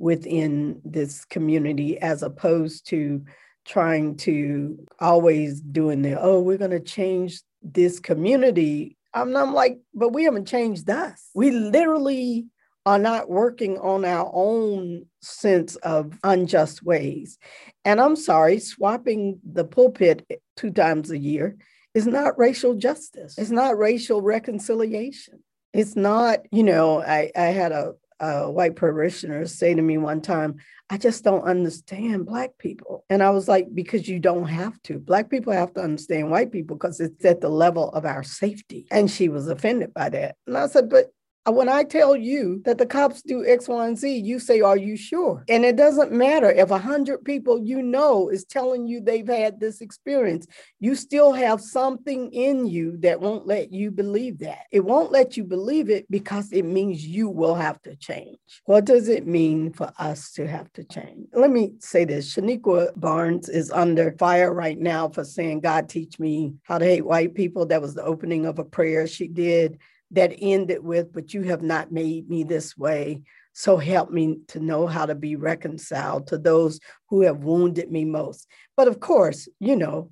within 0.00 0.80
this 0.84 1.26
community 1.26 1.98
as 2.00 2.22
opposed 2.22 2.88
to 2.88 3.22
trying 3.66 4.16
to 4.16 4.78
always 4.98 5.60
doing 5.60 6.00
the, 6.02 6.18
oh, 6.18 6.40
we're 6.40 6.56
going 6.56 6.70
to 6.70 6.80
change 6.80 7.42
this 7.62 8.00
community. 8.00 8.96
I'm, 9.12 9.36
I'm 9.36 9.52
like, 9.52 9.78
but 9.94 10.14
we 10.14 10.24
haven't 10.24 10.48
changed 10.48 10.88
us. 10.88 11.28
We 11.34 11.50
literally 11.50 12.46
are 12.86 12.98
not 12.98 13.28
working 13.28 13.78
on 13.78 14.06
our 14.06 14.30
own 14.32 15.04
sense 15.20 15.76
of 15.76 16.18
unjust 16.24 16.82
ways. 16.82 17.38
And 17.84 18.00
I'm 18.00 18.16
sorry, 18.16 18.58
swapping 18.58 19.38
the 19.44 19.66
pulpit 19.66 20.26
two 20.56 20.70
times 20.70 21.10
a 21.10 21.18
year 21.18 21.56
is 21.92 22.06
not 22.06 22.38
racial 22.38 22.74
justice. 22.74 23.36
It's 23.36 23.50
not 23.50 23.76
racial 23.76 24.22
reconciliation. 24.22 25.40
It's 25.74 25.94
not, 25.94 26.40
you 26.50 26.62
know, 26.62 27.02
I, 27.02 27.30
I 27.36 27.42
had 27.42 27.72
a, 27.72 27.92
a 28.20 28.50
white 28.50 28.76
parishioners 28.76 29.54
say 29.54 29.74
to 29.74 29.82
me 29.82 29.98
one 29.98 30.20
time, 30.20 30.56
I 30.88 30.98
just 30.98 31.24
don't 31.24 31.44
understand 31.44 32.26
Black 32.26 32.58
people. 32.58 33.04
And 33.08 33.22
I 33.22 33.30
was 33.30 33.48
like, 33.48 33.68
because 33.72 34.08
you 34.08 34.18
don't 34.18 34.46
have 34.46 34.80
to. 34.82 34.98
Black 34.98 35.30
people 35.30 35.52
have 35.52 35.72
to 35.74 35.80
understand 35.80 36.30
white 36.30 36.52
people 36.52 36.76
because 36.76 37.00
it's 37.00 37.24
at 37.24 37.40
the 37.40 37.48
level 37.48 37.90
of 37.90 38.04
our 38.04 38.22
safety. 38.22 38.86
And 38.90 39.10
she 39.10 39.28
was 39.28 39.48
offended 39.48 39.94
by 39.94 40.08
that. 40.10 40.36
And 40.46 40.58
I 40.58 40.66
said, 40.66 40.90
but 40.90 41.06
Uh, 41.48 41.52
when 41.52 41.70
I 41.70 41.84
tell 41.84 42.16
you 42.16 42.60
that 42.66 42.76
the 42.76 42.84
cops 42.84 43.22
do 43.22 43.46
X, 43.46 43.66
Y, 43.66 43.86
and 43.86 43.96
Z, 43.96 44.18
you 44.18 44.38
say, 44.38 44.60
Are 44.60 44.76
you 44.76 44.96
sure? 44.96 45.42
And 45.48 45.64
it 45.64 45.76
doesn't 45.76 46.12
matter 46.12 46.50
if 46.50 46.70
a 46.70 46.78
hundred 46.78 47.24
people 47.24 47.58
you 47.58 47.82
know 47.82 48.28
is 48.28 48.44
telling 48.44 48.86
you 48.86 49.00
they've 49.00 49.26
had 49.26 49.58
this 49.58 49.80
experience, 49.80 50.46
you 50.80 50.94
still 50.94 51.32
have 51.32 51.60
something 51.62 52.30
in 52.32 52.66
you 52.66 52.98
that 52.98 53.20
won't 53.20 53.46
let 53.46 53.72
you 53.72 53.90
believe 53.90 54.38
that. 54.40 54.64
It 54.70 54.80
won't 54.80 55.12
let 55.12 55.38
you 55.38 55.44
believe 55.44 55.88
it 55.88 56.10
because 56.10 56.52
it 56.52 56.64
means 56.64 57.06
you 57.06 57.30
will 57.30 57.54
have 57.54 57.80
to 57.82 57.96
change. 57.96 58.38
What 58.66 58.84
does 58.84 59.08
it 59.08 59.26
mean 59.26 59.72
for 59.72 59.90
us 59.98 60.32
to 60.32 60.46
have 60.46 60.70
to 60.74 60.84
change? 60.84 61.28
Let 61.32 61.50
me 61.50 61.72
say 61.78 62.04
this 62.04 62.34
Shaniqua 62.34 62.92
Barnes 62.96 63.48
is 63.48 63.70
under 63.70 64.12
fire 64.18 64.52
right 64.52 64.78
now 64.78 65.08
for 65.08 65.24
saying, 65.24 65.60
God, 65.60 65.88
teach 65.88 66.18
me 66.18 66.54
how 66.64 66.76
to 66.76 66.84
hate 66.84 67.06
white 67.06 67.34
people. 67.34 67.64
That 67.64 67.80
was 67.80 67.94
the 67.94 68.04
opening 68.04 68.44
of 68.44 68.58
a 68.58 68.64
prayer 68.64 69.06
she 69.06 69.26
did 69.26 69.78
that 70.12 70.34
ended 70.38 70.82
with, 70.82 71.12
But 71.12 71.34
you 71.34 71.42
have 71.42 71.62
not 71.62 71.92
made 71.92 72.28
me 72.28 72.42
this 72.42 72.76
way. 72.76 73.22
So 73.52 73.76
help 73.76 74.10
me 74.10 74.38
to 74.48 74.60
know 74.60 74.86
how 74.86 75.06
to 75.06 75.14
be 75.14 75.36
reconciled 75.36 76.28
to 76.28 76.38
those 76.38 76.80
who 77.08 77.22
have 77.22 77.44
wounded 77.44 77.90
me 77.90 78.04
most. 78.04 78.46
But 78.76 78.88
of 78.88 79.00
course, 79.00 79.48
you 79.58 79.76
know, 79.76 80.10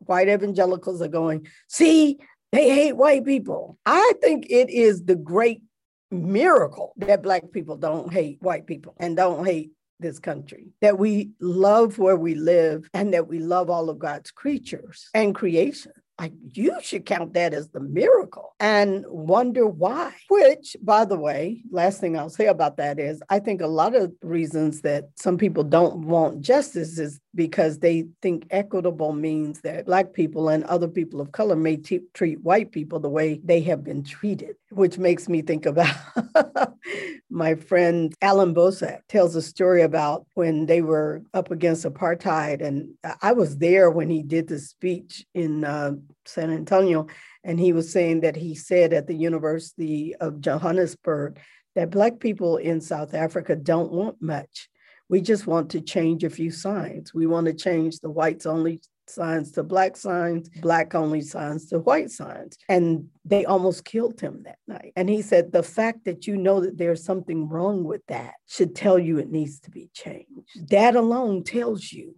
white 0.00 0.28
evangelicals 0.28 1.00
are 1.02 1.08
going, 1.08 1.46
see, 1.68 2.18
they 2.52 2.70
hate 2.70 2.96
white 2.96 3.24
people. 3.24 3.78
I 3.86 4.12
think 4.22 4.46
it 4.50 4.70
is 4.70 5.04
the 5.04 5.16
great 5.16 5.62
miracle 6.10 6.92
that 6.98 7.22
Black 7.22 7.50
people 7.50 7.76
don't 7.76 8.12
hate 8.12 8.40
white 8.40 8.66
people 8.66 8.94
and 8.98 9.16
don't 9.16 9.44
hate 9.44 9.72
this 9.98 10.18
country, 10.18 10.68
that 10.82 10.98
we 10.98 11.30
love 11.40 11.98
where 11.98 12.16
we 12.16 12.34
live 12.34 12.88
and 12.92 13.14
that 13.14 13.26
we 13.26 13.38
love 13.38 13.70
all 13.70 13.88
of 13.88 13.98
God's 13.98 14.30
creatures 14.30 15.08
and 15.14 15.34
creation. 15.34 15.92
I, 16.18 16.32
you 16.54 16.74
should 16.80 17.04
count 17.04 17.34
that 17.34 17.52
as 17.52 17.68
the 17.68 17.80
miracle 17.80 18.54
and 18.58 19.04
wonder 19.06 19.66
why. 19.66 20.14
Which, 20.28 20.76
by 20.82 21.04
the 21.04 21.16
way, 21.16 21.62
last 21.70 22.00
thing 22.00 22.18
I'll 22.18 22.30
say 22.30 22.46
about 22.46 22.78
that 22.78 22.98
is 22.98 23.22
I 23.28 23.38
think 23.38 23.60
a 23.60 23.66
lot 23.66 23.94
of 23.94 24.12
reasons 24.22 24.80
that 24.80 25.10
some 25.16 25.36
people 25.36 25.62
don't 25.62 26.06
want 26.06 26.40
justice 26.40 26.98
is 26.98 27.20
because 27.36 27.78
they 27.78 28.06
think 28.22 28.46
equitable 28.50 29.12
means 29.12 29.60
that 29.60 29.86
Black 29.86 30.12
people 30.14 30.48
and 30.48 30.64
other 30.64 30.88
people 30.88 31.20
of 31.20 31.30
color 31.30 31.54
may 31.54 31.76
t- 31.76 32.00
treat 32.14 32.42
white 32.42 32.72
people 32.72 32.98
the 32.98 33.08
way 33.08 33.40
they 33.44 33.60
have 33.60 33.84
been 33.84 34.02
treated, 34.02 34.56
which 34.70 34.98
makes 34.98 35.28
me 35.28 35.42
think 35.42 35.66
about 35.66 35.94
my 37.30 37.54
friend 37.54 38.14
Allan 38.22 38.54
Boesak 38.54 39.00
tells 39.08 39.36
a 39.36 39.42
story 39.42 39.82
about 39.82 40.26
when 40.34 40.66
they 40.66 40.80
were 40.80 41.22
up 41.34 41.50
against 41.50 41.84
apartheid. 41.84 42.64
And 42.64 42.94
I 43.20 43.32
was 43.32 43.58
there 43.58 43.90
when 43.90 44.08
he 44.08 44.22
did 44.22 44.48
the 44.48 44.58
speech 44.58 45.24
in 45.34 45.64
uh, 45.64 45.92
San 46.24 46.50
Antonio. 46.50 47.06
And 47.44 47.60
he 47.60 47.72
was 47.72 47.92
saying 47.92 48.20
that 48.20 48.36
he 48.36 48.54
said 48.54 48.92
at 48.92 49.06
the 49.06 49.14
University 49.14 50.16
of 50.16 50.40
Johannesburg 50.40 51.38
that 51.74 51.90
Black 51.90 52.18
people 52.18 52.56
in 52.56 52.80
South 52.80 53.12
Africa 53.12 53.54
don't 53.54 53.92
want 53.92 54.20
much. 54.22 54.68
We 55.08 55.20
just 55.20 55.46
want 55.46 55.70
to 55.70 55.80
change 55.80 56.24
a 56.24 56.30
few 56.30 56.50
signs. 56.50 57.14
We 57.14 57.26
want 57.26 57.46
to 57.46 57.54
change 57.54 58.00
the 58.00 58.10
whites 58.10 58.46
only 58.46 58.80
signs 59.08 59.52
to 59.52 59.62
black 59.62 59.96
signs, 59.96 60.48
black 60.48 60.94
only 60.94 61.20
signs 61.20 61.66
to 61.66 61.78
white 61.78 62.10
signs. 62.10 62.56
And 62.68 63.08
they 63.24 63.44
almost 63.44 63.84
killed 63.84 64.20
him 64.20 64.42
that 64.44 64.58
night. 64.66 64.92
And 64.96 65.08
he 65.08 65.22
said, 65.22 65.52
the 65.52 65.62
fact 65.62 66.04
that 66.04 66.26
you 66.26 66.36
know 66.36 66.60
that 66.60 66.76
there's 66.76 67.04
something 67.04 67.48
wrong 67.48 67.84
with 67.84 68.04
that 68.08 68.34
should 68.48 68.74
tell 68.74 68.98
you 68.98 69.18
it 69.18 69.30
needs 69.30 69.60
to 69.60 69.70
be 69.70 69.90
changed. 69.92 70.70
That 70.70 70.96
alone 70.96 71.44
tells 71.44 71.92
you 71.92 72.16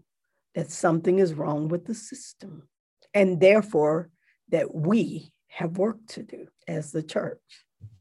that 0.55 0.70
something 0.70 1.18
is 1.18 1.35
wrong 1.35 1.68
with 1.68 1.87
the 1.87 1.94
system. 1.94 2.68
And 3.14 3.40
therefore, 3.40 4.11
that 4.51 4.74
we 4.74 5.33
have 5.48 5.77
work 5.79 5.98
to 6.09 6.22
do 6.22 6.46
as 6.66 6.90
the 6.92 7.03
church 7.03 7.40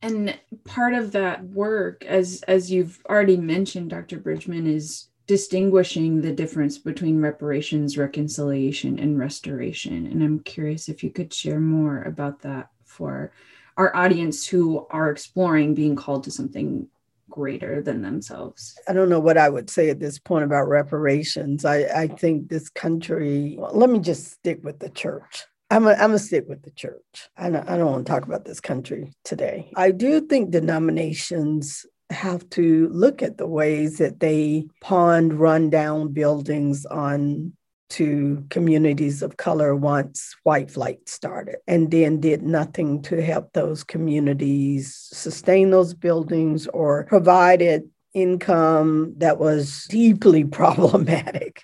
and 0.01 0.37
part 0.65 0.93
of 0.93 1.11
that 1.11 1.43
work 1.43 2.05
as 2.05 2.43
as 2.47 2.71
you've 2.71 2.99
already 3.09 3.37
mentioned 3.37 3.89
dr 3.89 4.17
bridgeman 4.19 4.67
is 4.67 5.09
distinguishing 5.27 6.21
the 6.21 6.31
difference 6.31 6.77
between 6.77 7.21
reparations 7.21 7.97
reconciliation 7.97 8.97
and 8.97 9.19
restoration. 9.19 10.07
And 10.07 10.23
i'm 10.23 10.39
curious 10.39 10.87
if 10.87 11.03
you 11.03 11.11
could 11.11 11.33
share 11.33 11.59
more 11.59 12.01
about 12.03 12.41
that 12.41 12.69
for 12.85 13.31
our 13.75 13.95
audience 13.95 14.47
who 14.47 14.87
are 14.89 15.11
exploring 15.11 15.75
being 15.75 15.95
called 15.95 16.23
to 16.23 16.31
something 16.31 16.87
greater 17.29 17.81
than 17.81 18.01
themselves. 18.01 18.79
I 18.87 18.93
don't 18.93 19.09
know 19.09 19.19
what 19.19 19.37
i 19.37 19.49
would 19.49 19.69
say 19.69 19.89
at 19.89 19.99
this 19.99 20.17
point 20.17 20.45
about 20.45 20.69
reparations. 20.69 21.65
I, 21.65 21.83
I 21.83 22.07
think 22.07 22.47
this 22.47 22.69
country 22.69 23.57
let 23.59 23.89
me 23.89 23.99
just 23.99 24.31
stick 24.31 24.63
with 24.63 24.79
the 24.79 24.89
church 24.89 25.45
I'm 25.69 25.83
going 25.83 25.97
to 25.97 26.19
stick 26.19 26.45
with 26.47 26.63
the 26.63 26.71
church. 26.71 27.29
I 27.37 27.49
don't, 27.49 27.67
I 27.69 27.77
don't 27.77 27.91
want 27.91 28.05
to 28.05 28.11
talk 28.11 28.23
about 28.23 28.45
this 28.45 28.59
country 28.59 29.13
today. 29.23 29.71
I 29.75 29.91
do 29.91 30.21
think 30.21 30.51
denominations 30.51 31.85
have 32.09 32.49
to 32.51 32.87
look 32.89 33.21
at 33.21 33.37
the 33.37 33.47
ways 33.47 33.97
that 33.97 34.19
they 34.21 34.67
pawned 34.81 35.33
rundown 35.33 36.13
buildings 36.13 36.85
on 36.85 37.53
to 37.89 38.45
communities 38.49 39.21
of 39.21 39.37
color 39.37 39.75
once 39.75 40.35
white 40.43 40.69
flight 40.69 41.07
started 41.07 41.57
and 41.67 41.89
then 41.89 42.19
did 42.19 42.43
nothing 42.43 43.01
to 43.01 43.21
help 43.21 43.53
those 43.53 43.83
communities 43.83 45.07
sustain 45.13 45.69
those 45.69 45.93
buildings 45.93 46.67
or 46.67 47.05
provided 47.05 47.89
income 48.13 49.13
that 49.17 49.37
was 49.37 49.85
deeply 49.85 50.43
problematic 50.61 51.61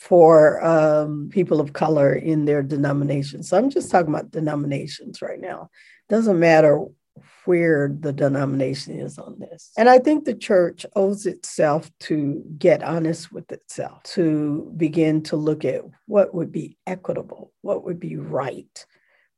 for 0.00 0.64
um, 0.64 1.28
people 1.30 1.60
of 1.60 1.74
color 1.74 2.14
in 2.14 2.46
their 2.46 2.62
denominations. 2.62 3.50
So 3.50 3.58
I'm 3.58 3.68
just 3.68 3.90
talking 3.90 4.08
about 4.08 4.30
denominations 4.30 5.20
right 5.20 5.38
now. 5.38 5.68
Doesn't 6.08 6.40
matter 6.40 6.86
where 7.44 7.94
the 8.00 8.12
denomination 8.12 8.98
is 8.98 9.18
on 9.18 9.38
this. 9.38 9.70
And 9.76 9.90
I 9.90 9.98
think 9.98 10.24
the 10.24 10.34
church 10.34 10.86
owes 10.96 11.26
itself 11.26 11.90
to 12.00 12.42
get 12.56 12.82
honest 12.82 13.30
with 13.30 13.52
itself, 13.52 14.02
to 14.14 14.72
begin 14.76 15.22
to 15.24 15.36
look 15.36 15.66
at 15.66 15.82
what 16.06 16.34
would 16.34 16.50
be 16.50 16.78
equitable, 16.86 17.52
what 17.60 17.84
would 17.84 18.00
be 18.00 18.16
right, 18.16 18.86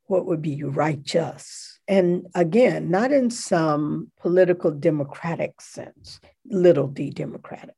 what 0.07 0.27
would 0.27 0.43
be 0.43 0.63
righteous. 0.63 1.81
And 1.89 2.27
again, 2.37 2.89
not 2.89 3.11
in 3.11 3.31
some 3.31 4.13
political 4.21 4.71
democratic 4.71 5.61
sense, 5.61 6.21
little 6.49 6.87
d 6.87 7.11
democratic, 7.11 7.75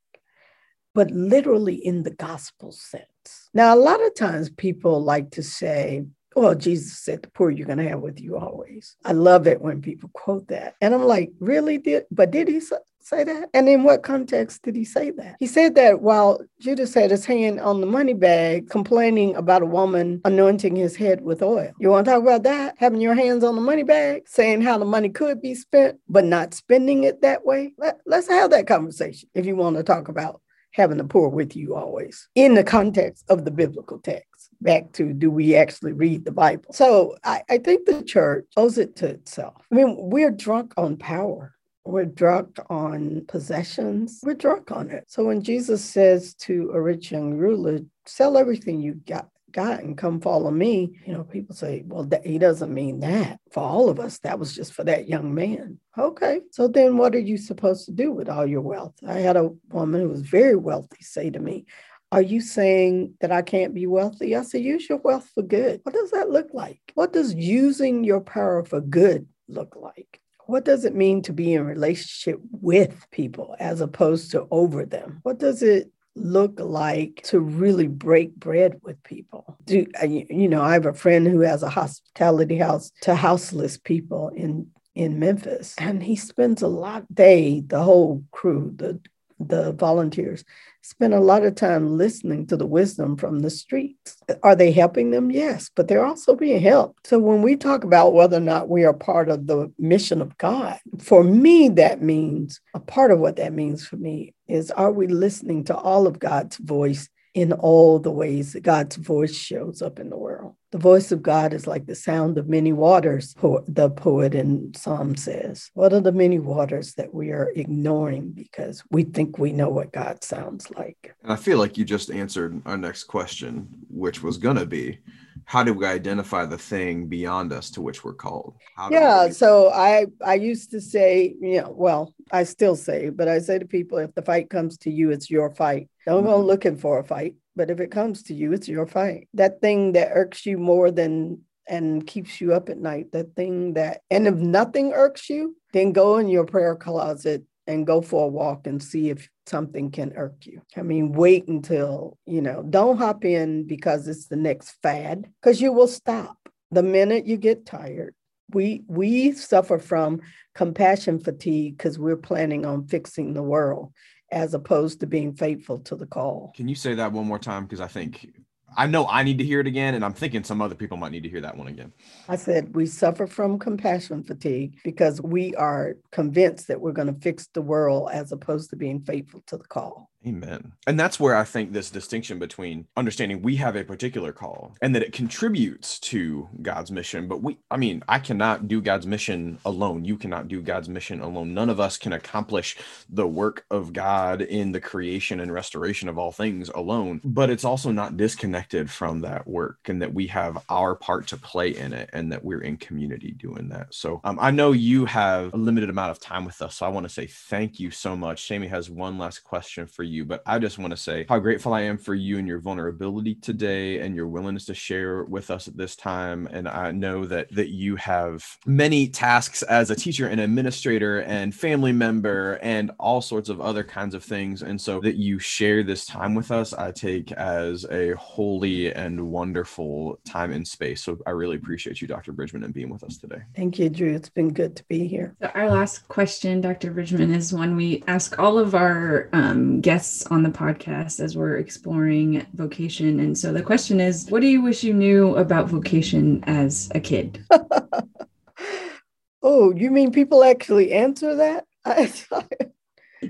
but 0.95 1.11
literally 1.11 1.75
in 1.75 2.03
the 2.03 2.13
gospel 2.13 2.73
sense. 2.73 3.51
Now, 3.53 3.75
a 3.75 3.77
lot 3.77 4.05
of 4.05 4.15
times 4.15 4.51
people 4.51 5.03
like 5.03 5.31
to 5.33 5.43
say, 5.43 6.05
well, 6.35 6.55
Jesus 6.55 6.99
said, 6.99 7.23
the 7.23 7.31
poor 7.31 7.51
you're 7.51 7.67
going 7.67 7.79
to 7.79 7.89
have 7.89 8.01
with 8.01 8.21
you 8.21 8.37
always. 8.37 8.97
I 9.05 9.13
love 9.13 9.47
it 9.47 9.61
when 9.61 9.83
people 9.83 10.11
quote 10.13 10.49
that. 10.49 10.75
And 10.81 10.95
I'm 10.95 11.05
like, 11.05 11.31
really? 11.39 11.79
Did, 11.79 12.05
but 12.11 12.31
did 12.31 12.49
he 12.49 12.61
say 12.61 13.23
that? 13.25 13.51
And 13.55 13.69
in 13.69 13.85
what 13.85 14.03
context 14.03 14.63
did 14.63 14.75
he 14.75 14.85
say 14.85 15.11
that? 15.13 15.37
He 15.39 15.47
said 15.47 15.75
that 15.77 16.01
while 16.01 16.41
Judas 16.61 16.95
had 16.95 17.11
his 17.11 17.25
hand 17.25 17.61
on 17.61 17.81
the 17.81 17.87
money 17.87 18.15
bag, 18.15 18.69
complaining 18.69 19.37
about 19.37 19.63
a 19.63 19.67
woman 19.67 20.21
anointing 20.25 20.75
his 20.75 20.97
head 20.97 21.21
with 21.21 21.43
oil. 21.43 21.71
You 21.79 21.91
want 21.91 22.07
to 22.07 22.13
talk 22.13 22.23
about 22.23 22.43
that? 22.45 22.75
Having 22.79 23.03
your 23.03 23.15
hands 23.15 23.45
on 23.45 23.55
the 23.55 23.61
money 23.61 23.83
bag, 23.85 24.23
saying 24.27 24.63
how 24.63 24.79
the 24.79 24.85
money 24.85 25.11
could 25.11 25.41
be 25.41 25.55
spent, 25.55 25.99
but 26.09 26.25
not 26.25 26.55
spending 26.55 27.05
it 27.05 27.23
that 27.23 27.45
way? 27.45 27.75
Let, 27.79 28.01
let's 28.07 28.29
have 28.29 28.51
that 28.51 28.67
conversation 28.67 29.29
if 29.35 29.47
you 29.47 29.55
want 29.55 29.77
to 29.77 29.83
talk 29.83 30.09
about 30.09 30.41
having 30.75 30.99
the 30.99 31.05
poor 31.05 31.29
with 31.29 31.57
you 31.57 31.75
always 31.75 32.29
in 32.35 32.55
the 32.55 32.65
context 32.65 33.25
of 33.29 33.45
the 33.45 33.51
biblical 33.51 33.99
text. 34.01 34.51
back 34.61 34.93
to 34.93 35.13
do 35.13 35.31
we 35.31 35.55
actually 35.55 35.93
read 35.93 36.25
the 36.25 36.33
Bible? 36.33 36.73
So 36.73 37.17
I, 37.25 37.43
I 37.49 37.59
think 37.59 37.87
the 37.87 38.03
church 38.03 38.47
owes 38.57 38.79
it 38.79 38.97
to 38.97 39.07
itself. 39.07 39.55
I 39.71 39.75
mean, 39.75 39.97
we're 39.99 40.31
drunk 40.31 40.75
on 40.77 40.97
power. 40.97 41.55
We're 41.87 42.07
drunk 42.07 42.59
on 42.71 43.25
possessions. 43.29 44.21
We're 44.23 44.35
drunk 44.35 44.73
on 44.73 44.91
it. 44.91 45.05
So 45.07 45.25
when 45.25 45.43
Jesus 45.43 45.85
says 45.85 46.35
to 46.37 46.71
a 46.75 46.81
rich 46.81 47.13
young 47.13 47.35
ruler, 47.35 47.81
sell 48.07 48.37
everything 48.37 48.81
you 48.81 48.95
got 48.95 49.29
got 49.55 49.81
and 49.81 49.97
come 49.97 50.21
follow 50.21 50.51
me. 50.51 50.99
You 51.07 51.15
know, 51.15 51.25
people 51.25 51.55
say, 51.55 51.83
well, 51.87 52.07
he 52.25 52.37
doesn't 52.39 52.75
mean 52.75 53.01
that 53.01 53.41
for 53.53 53.63
all 53.63 53.89
of 53.89 53.99
us. 53.99 54.19
That 54.19 54.39
was 54.39 54.55
just 54.55 54.75
for 54.75 54.85
that 54.85 55.09
young 55.09 55.35
man. 55.35 55.79
Okay. 55.97 56.41
So 56.51 56.69
then 56.69 56.99
what 56.99 57.15
are 57.15 57.21
you 57.21 57.39
supposed 57.39 57.87
to 57.87 57.93
do 57.93 58.13
with 58.13 58.29
all 58.29 58.45
your 58.45 58.61
wealth? 58.61 58.95
I 59.07 59.21
had 59.21 59.37
a 59.37 59.51
woman 59.71 60.03
who 60.03 60.09
was 60.09 60.21
very 60.21 60.57
wealthy 60.57 61.01
say 61.01 61.31
to 61.31 61.39
me, 61.39 61.65
are 62.13 62.23
you 62.23 62.41
saying 62.41 63.15
that 63.21 63.33
I 63.33 63.43
can't 63.43 63.75
be 63.75 63.87
wealthy? 63.87 64.37
I 64.37 64.43
said, 64.43 64.63
use 64.63 64.89
your 64.89 64.99
wealth 64.99 65.31
for 65.35 65.43
good. 65.43 65.81
What 65.85 65.95
does 65.95 66.11
that 66.11 66.31
look 66.31 66.49
like? 66.53 66.81
What 66.95 67.13
does 67.13 67.35
using 67.35 68.05
your 68.05 68.21
power 68.21 68.65
for 68.65 68.81
good 68.81 69.27
look 69.49 69.77
like? 69.77 70.21
What 70.47 70.65
does 70.67 70.85
it 70.85 70.95
mean 70.95 71.23
to 71.23 71.33
be 71.33 71.55
in 71.55 71.65
relationship 71.65 72.39
with 72.53 73.07
people 73.11 73.57
as 73.59 73.81
opposed 73.81 74.31
to 74.33 74.47
over 74.51 74.85
them? 74.85 75.21
What 75.23 75.39
does 75.39 75.63
it 75.63 75.91
look 76.17 76.59
like 76.61 77.23
to 77.25 77.41
really 77.41 77.87
break 77.87 78.35
bread 78.37 78.81
with 78.83 79.03
people? 79.03 79.59
Do 79.65 79.87
uh, 80.03 80.07
you 80.07 80.49
know, 80.49 80.63
I 80.63 80.75
have 80.75 80.87
a 80.87 80.95
friend 80.95 81.27
who 81.27 81.41
has 81.41 81.63
a 81.63 81.71
hospitality 81.71 82.59
house 82.59 82.91
to 83.03 83.15
houseless 83.15 83.79
people 83.79 84.31
in 84.31 84.69
in 84.95 85.19
Memphis, 85.19 85.75
and 85.79 86.03
he 86.03 86.15
spends 86.17 86.63
a 86.63 86.69
lot 86.69 87.13
day 87.13 87.61
the 87.61 87.83
whole 87.83 88.25
crew, 88.31 88.73
the 88.77 89.01
the 89.41 89.73
volunteers 89.73 90.45
spend 90.83 91.15
a 91.15 91.21
lot 91.21 91.45
of 91.45 91.55
time 91.55 91.97
listening 91.97 92.47
to 92.47 92.57
the 92.57 92.67
wisdom 92.67 93.17
from 93.17 93.41
the 93.41 93.51
streets. 93.51 94.19
Are 94.43 94.55
they 94.55 94.71
helping 94.71 95.11
them? 95.11 95.31
Yes, 95.31 95.71
but 95.75 95.89
they're 95.89 96.05
also 96.05 96.37
being 96.37 96.61
helped. 96.61 97.07
So 97.07 97.19
when 97.19 97.41
we 97.41 97.57
talk 97.57 97.85
about 97.85 98.13
whether 98.13 98.37
or 98.37 98.41
not 98.41 98.69
we 98.69 98.85
are 98.85 98.93
part 98.93 99.31
of 99.31 99.47
the 99.47 99.73
mission 99.79 100.21
of 100.21 100.37
God, 100.37 100.79
for 100.99 101.25
me, 101.25 101.69
that 101.71 102.03
means 102.03 102.61
a 102.75 102.81
part 102.81 103.11
of 103.11 103.19
what 103.19 103.37
that 103.37 103.55
means 103.55 103.87
for 103.87 103.97
me 103.97 104.35
is 104.47 104.71
are 104.71 104.93
we 104.93 105.07
listening 105.07 105.65
to 105.65 105.77
all 105.77 106.07
of 106.07 106.19
God's 106.19 106.59
voice 106.59 107.09
in 107.35 107.53
all 107.53 107.99
the 107.99 108.11
ways 108.11 108.53
that 108.53 108.63
God's 108.63 108.97
voice 108.97 109.35
shows 109.35 109.83
up 109.83 109.99
in 109.99 110.09
the 110.09 110.17
world? 110.17 110.55
The 110.71 110.79
voice 110.79 111.13
of 111.13 111.23
God 111.23 111.53
is 111.53 111.67
like 111.67 111.87
the 111.87 111.95
sound 111.95 112.39
of 112.39 112.49
many 112.49 112.73
waters, 112.73 113.35
the 113.35 113.91
poet 113.91 114.35
in 114.35 114.73
Psalm 114.75 115.17
says. 115.17 115.71
What 115.75 115.93
are 115.93 116.01
the 116.01 116.13
many 116.13 116.39
waters 116.39 116.95
that 116.95 117.15
we 117.15 117.31
are 117.31 117.53
ignoring 117.55 118.31
because 118.31 118.83
we 118.91 119.05
think 119.05 119.39
we 119.39 119.53
know 119.53 119.69
what 119.69 119.93
God 119.93 120.25
sounds 120.25 120.71
like? 120.73 121.15
And 121.23 121.33
I 121.33 121.37
feel 121.37 121.59
like 121.59 121.77
you 121.77 121.85
just 121.85 122.11
answered 122.11 122.61
our 122.67 122.77
next 122.77 123.05
question, 123.05 123.69
which 123.89 124.23
was 124.23 124.37
going 124.37 124.57
to 124.57 124.67
be 124.67 124.99
how 125.47 125.63
do 125.63 125.73
we 125.75 125.87
identify 125.87 126.47
the 126.47 126.59
thing 126.59 127.07
beyond 127.07 127.53
us 127.53 127.71
to 127.71 127.83
which 127.83 128.05
we're 128.05 128.15
called? 128.15 128.57
yeah, 128.91 129.27
we- 129.27 129.33
so 129.33 129.71
I 129.71 130.07
I 130.25 130.35
used 130.35 130.71
to 130.73 130.81
say, 130.81 131.35
you 131.41 131.61
know, 131.61 131.73
well, 131.77 132.15
I 132.33 132.45
still 132.45 132.77
say, 132.77 133.11
but 133.11 133.29
I 133.29 133.39
say 133.39 133.59
to 133.59 133.67
people, 133.67 133.99
if 133.99 134.15
the 134.15 134.23
fight 134.23 134.51
comes 134.51 134.79
to 134.79 134.91
you, 134.91 135.11
it's 135.11 135.31
your 135.31 135.51
fight. 135.51 135.89
Don't 136.07 136.25
go 136.25 136.39
mm-hmm. 136.39 136.47
looking 136.47 136.77
for 136.77 136.99
a 136.99 137.05
fight. 137.05 137.35
But 137.57 137.71
if 137.71 137.79
it 137.79 137.93
comes 137.93 138.25
to 138.25 138.35
you, 138.35 138.53
it's 138.53 138.69
your 138.69 138.87
fight. 138.87 139.29
That 139.35 139.61
thing 139.61 139.93
that 139.93 140.11
irks 140.13 140.45
you 140.45 140.59
more 140.59 140.91
than 140.91 141.43
and 141.67 142.07
keeps 142.07 142.41
you 142.41 142.53
up 142.53 142.69
at 142.69 142.79
night, 142.79 143.13
that 143.13 143.35
thing 143.37 143.75
that, 143.75 144.03
and 144.11 144.27
if 144.27 144.35
nothing 144.35 144.93
irks 144.93 145.31
you, 145.31 145.57
then 145.73 145.93
go 145.93 146.19
in 146.19 146.29
your 146.29 146.45
prayer 146.45 146.77
closet 146.77 147.45
and 147.67 147.87
go 147.87 148.01
for 148.01 148.25
a 148.25 148.29
walk 148.29 148.67
and 148.67 148.83
see 148.83 149.11
if 149.11 149.29
something 149.47 149.91
can 149.91 150.13
irk 150.17 150.47
you. 150.47 150.63
I 150.77 150.83
mean, 150.83 151.13
wait 151.13 151.49
until, 151.49 152.19
you 152.27 152.43
know, 152.43 152.63
don't 152.63 152.99
hop 152.99 153.25
in 153.25 153.67
because 153.67 154.09
it's 154.09 154.27
the 154.27 154.37
next 154.37 154.77
fad, 154.83 155.27
because 155.41 155.61
you 155.61 155.73
will 155.73 155.89
stop. 155.89 156.37
The 156.71 156.83
minute 156.83 157.27
you 157.27 157.37
get 157.37 157.67
tired, 157.67 158.15
we 158.51 158.83
we 158.87 159.33
suffer 159.33 159.79
from 159.79 160.21
compassion 160.55 161.19
fatigue 161.19 161.77
because 161.77 161.99
we're 161.99 162.17
planning 162.17 162.67
on 162.67 162.87
fixing 162.87 163.33
the 163.33 163.43
world 163.43 163.93
as 164.31 164.55
opposed 164.55 165.01
to 165.01 165.07
being 165.07 165.35
faithful 165.35 165.79
to 165.79 165.97
the 165.97 166.07
call. 166.07 166.53
Can 166.57 166.69
you 166.69 166.75
say 166.75 166.95
that 166.95 167.13
one 167.13 167.27
more 167.27 167.39
time? 167.39 167.65
Because 167.65 167.81
I 167.81 167.87
think 167.87 168.29
I 168.77 168.87
know 168.87 169.07
I 169.09 169.23
need 169.23 169.39
to 169.39 169.45
hear 169.45 169.61
it 169.61 169.67
again, 169.67 169.95
and 169.95 170.05
I'm 170.05 170.13
thinking 170.13 170.45
some 170.45 170.61
other 170.61 170.75
people 170.75 170.97
might 170.97 171.13
need 171.13 171.23
to 171.23 171.29
hear 171.29 171.41
that 171.41 171.57
one 171.57 171.69
again. 171.69 171.93
I 172.29 172.37
said 172.37 172.75
we 172.75 172.87
suffer 172.87 173.27
from 173.27 173.59
compassion 173.59 174.23
fatigue 174.23 174.79
because 174.85 175.21
we 175.21 175.55
are 175.55 175.97
convinced 176.11 176.69
that 176.69 176.81
we're 176.81 176.93
going 176.93 177.13
to 177.13 177.21
fix 177.21 177.47
the 177.49 177.63
world 177.63 178.11
as 178.13 178.33
opposed 178.33 178.71
to 178.71 178.77
being 178.77 179.01
faithful 179.01 179.43
to 179.47 179.57
the 179.57 179.65
call. 179.65 180.11
Amen. 180.27 180.73
And 180.87 180.99
that's 180.99 181.21
where 181.21 181.37
I 181.37 181.45
think 181.45 181.73
this 181.73 181.91
distinction 181.91 182.39
between 182.39 182.87
understanding 182.97 183.43
we 183.43 183.57
have 183.57 183.77
a 183.77 183.85
particular 183.85 184.33
call 184.33 184.75
and 184.81 184.95
that 184.95 185.03
it 185.03 185.13
contributes 185.13 185.99
to 186.01 186.49
God's 186.63 186.91
mission. 186.91 187.29
But 187.29 187.43
we, 187.43 187.59
I 187.71 187.77
mean, 187.77 188.03
I 188.09 188.19
cannot 188.19 188.67
do 188.67 188.81
God's 188.81 189.07
mission 189.07 189.59
alone. 189.67 190.05
You 190.05 190.17
cannot 190.17 190.49
do 190.49 190.63
God's 190.63 190.89
mission 190.89 191.21
alone. 191.21 191.53
None 191.53 191.69
of 191.69 191.79
us 191.79 191.99
can 191.99 192.15
accomplish 192.15 192.77
the 193.11 193.27
work 193.27 193.67
of 193.71 193.93
God 193.93 194.41
in 194.41 194.73
the 194.73 194.81
creation 194.81 195.41
and 195.41 195.53
restoration 195.53 196.09
of 196.09 196.17
all 196.17 196.33
things 196.33 196.71
alone. 196.71 197.21
But 197.23 197.51
it's 197.51 197.65
also 197.65 197.91
not 197.91 198.17
disconnected 198.17 198.91
from 198.91 199.21
that 199.21 199.47
work 199.47 199.89
and 199.89 200.01
that 200.01 200.15
we 200.15 200.27
have 200.29 200.65
our 200.71 200.95
part 200.95 201.27
to 201.29 201.37
play 201.37 201.77
in 201.77 201.93
it 201.93 202.09
and 202.15 202.33
that 202.33 202.45
we're 202.45 202.63
in 202.63 202.79
community 202.79 203.33
doing 203.33 203.69
that. 203.69 203.93
So 203.93 204.23
um, 204.25 204.39
I 204.41 204.51
know 204.51 204.73
you 204.73 205.05
have 205.05 205.53
a 205.53 205.59
limited 205.59 205.91
amount 205.91 206.13
of 206.13 206.21
time 206.21 206.47
with 206.47 206.63
us. 206.63 206.77
So 206.77 206.87
I 206.87 206.89
want 206.89 207.05
to 207.05 207.13
say 207.13 207.27
thank 207.27 207.79
you 207.79 207.91
so 207.91 208.17
much. 208.17 208.47
Sammy 208.47 208.69
has 208.69 208.89
one 208.89 209.19
last 209.19 209.41
question 209.41 209.87
for 209.87 210.03
you 210.03 210.14
you, 210.15 210.25
but 210.25 210.43
I 210.47 210.59
just 210.59 210.79
want 210.79 210.93
to 210.93 210.97
say 210.97 211.27
how 211.29 211.39
grateful 211.39 211.75
I 211.75 211.83
am 211.83 211.99
for 211.99 212.15
you 212.15 212.39
and 212.39 212.49
your 212.49 212.61
vulnerability 212.61 213.35
today 213.35 214.01
and 214.01 214.15
your 214.15 214.29
willingness 214.29 214.67
to 214.67 214.75
share 214.75 215.25
with 215.25 215.51
us 215.51 215.69
at 215.69 215.77
this 215.77 215.97
time. 215.97 216.49
And 216.53 216.69
I 216.69 216.93
know 216.93 217.25
that 217.27 217.55
that 217.55 217.69
you 217.69 217.97
have 217.97 218.45
many 218.67 219.09
tasks 219.09 219.63
as 219.63 219.91
a 219.91 219.97
teacher 219.97 220.29
and 220.29 220.41
administrator 220.41 221.21
and 221.23 221.55
family 221.55 221.93
member 221.93 222.59
and 222.63 222.91
all 222.99 223.21
sorts 223.21 223.49
of 223.49 223.61
other 223.61 223.85
kinds 223.85 224.15
of 224.15 224.25
things. 224.25 224.63
And 224.63 224.81
so 224.81 225.01
that 225.01 225.17
you 225.17 225.39
share 225.39 225.83
this 225.83 226.07
time 226.07 226.35
with 226.35 226.51
us, 226.51 226.73
I 226.73 226.93
take 226.93 227.33
as 227.33 227.85
a 227.91 228.13
holy 228.13 228.93
and 228.93 229.31
wonderful 229.31 230.19
time 230.25 230.53
and 230.53 230.67
space. 230.67 231.03
So 231.03 231.19
I 231.27 231.31
really 231.31 231.57
appreciate 231.57 232.01
you, 232.01 232.09
Dr. 232.09 232.33
Bridgeman, 232.33 232.65
and 232.65 232.75
being 232.75 232.91
with 232.91 233.05
us 233.05 233.17
today. 233.17 233.43
Thank 233.57 233.79
you, 233.79 233.89
Drew. 233.89 234.15
It's 234.15 234.29
been 234.29 234.53
good 234.53 234.77
to 234.77 234.85
be 234.85 235.07
here. 235.07 235.35
So 235.41 235.51
our 235.55 235.71
last 235.71 236.07
question, 236.09 236.61
Dr. 236.61 236.93
Bridgeman, 236.93 237.35
is 237.35 237.53
one 237.53 237.77
we 237.77 238.03
ask 238.07 238.39
all 238.39 238.59
of 238.59 238.75
our 238.75 239.29
um, 239.33 239.81
guests 239.81 240.04
guests 240.05 240.27
on 240.27 240.43
the 240.43 240.51
podcast 240.51 241.19
as 241.19 241.35
we're 241.35 241.57
exploring 241.57 242.47
vocation. 242.53 243.21
And 243.21 243.37
so 243.39 243.55
the 243.55 243.63
question 243.63 244.01
is 244.01 244.27
what 244.29 244.43
do 244.43 244.49
you 244.49 244.61
wish 244.61 244.85
you 244.85 244.93
knew 244.93 245.35
about 245.37 245.69
vocation 245.69 246.45
as 246.47 246.91
a 246.95 247.01
kid? 247.01 247.43
oh, 249.43 249.73
you 249.75 249.91
mean 249.91 250.13
people 250.13 250.45
actually 250.45 250.93
answer 250.93 251.37
that? 251.37 251.65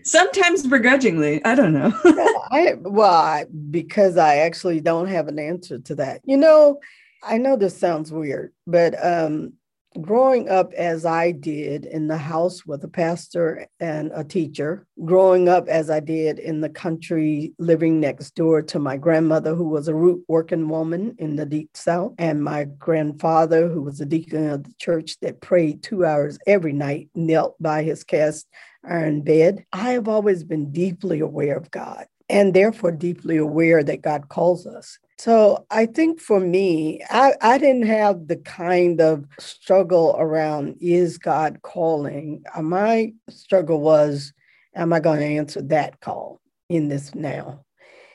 Sometimes 0.02 0.66
begrudgingly. 0.66 1.44
I 1.44 1.54
don't 1.54 1.74
know. 1.74 1.92
I, 2.50 2.74
well, 2.80 3.14
I, 3.14 3.44
because 3.70 4.16
I 4.16 4.38
actually 4.38 4.80
don't 4.80 5.06
have 5.06 5.28
an 5.28 5.38
answer 5.38 5.78
to 5.78 5.94
that. 5.94 6.22
You 6.24 6.38
know, 6.38 6.80
I 7.22 7.38
know 7.38 7.56
this 7.56 7.78
sounds 7.78 8.10
weird, 8.10 8.52
but 8.66 8.96
um, 9.00 9.52
growing 10.00 10.48
up 10.48 10.72
as 10.74 11.04
I 11.04 11.30
did 11.30 11.87
in 11.87 12.09
the 12.09 12.16
house 12.16 12.66
with 12.66 12.83
a 12.85 12.88
pastor 12.88 13.66
and 13.80 14.11
a 14.14 14.24
teacher, 14.24 14.87
growing 15.04 15.48
up 15.48 15.68
as 15.68 15.90
I 15.90 16.00
did 16.00 16.38
in 16.38 16.61
the 16.61 16.68
country, 16.68 17.52
living 17.59 18.00
next 18.00 18.35
door 18.35 18.62
to 18.62 18.78
my 18.78 18.96
grandmother, 18.96 19.54
who 19.54 19.68
was 19.68 19.88
a 19.88 19.94
root 19.94 20.24
working 20.28 20.68
woman 20.68 21.14
in 21.18 21.37
the 21.37 21.46
deep 21.46 21.70
south, 21.74 22.14
and 22.18 22.42
my 22.42 22.64
grandfather, 22.64 23.68
who 23.68 23.83
was 23.83 24.00
a 24.00 24.07
deacon 24.07 24.50
of 24.50 24.64
the 24.64 24.74
church 24.78 25.18
that 25.20 25.40
prayed 25.40 25.83
two 25.83 26.04
hours 26.04 26.38
every 26.46 26.72
night, 26.72 27.09
knelt 27.14 27.54
by 27.61 27.83
his 27.83 28.04
cast 28.04 28.48
iron 28.85 29.22
bed. 29.22 29.64
I 29.72 29.92
have 29.92 30.09
always 30.09 30.44
been 30.44 30.72
deeply 30.72 31.20
aware 31.20 31.57
of 31.57 31.70
God 31.70 32.07
and 32.28 32.54
therefore 32.54 32.92
deeply 32.92 33.37
aware 33.37 33.83
that 33.83 34.02
God 34.02 34.28
calls 34.28 34.66
us. 34.66 34.98
So 35.18 35.64
I 35.70 35.87
think 35.87 36.20
for 36.20 36.40
me, 36.40 37.00
I, 37.09 37.35
I 37.40 37.59
didn't 37.59 37.87
have 37.87 38.27
the 38.27 38.37
kind 38.37 39.00
of 39.00 39.24
struggle 39.38 40.16
around 40.18 40.77
is 40.81 41.18
God 41.18 41.62
calling? 41.62 42.42
Uh, 42.55 42.62
my 42.62 43.12
struggle 43.31 43.81
was, 43.81 44.33
am 44.74 44.92
I 44.92 45.00
going 45.00 45.20
to 45.20 45.27
answer 45.27 45.62
that 45.62 46.00
call 46.00 46.40
in 46.68 46.88
this 46.88 47.14
now? 47.14 47.64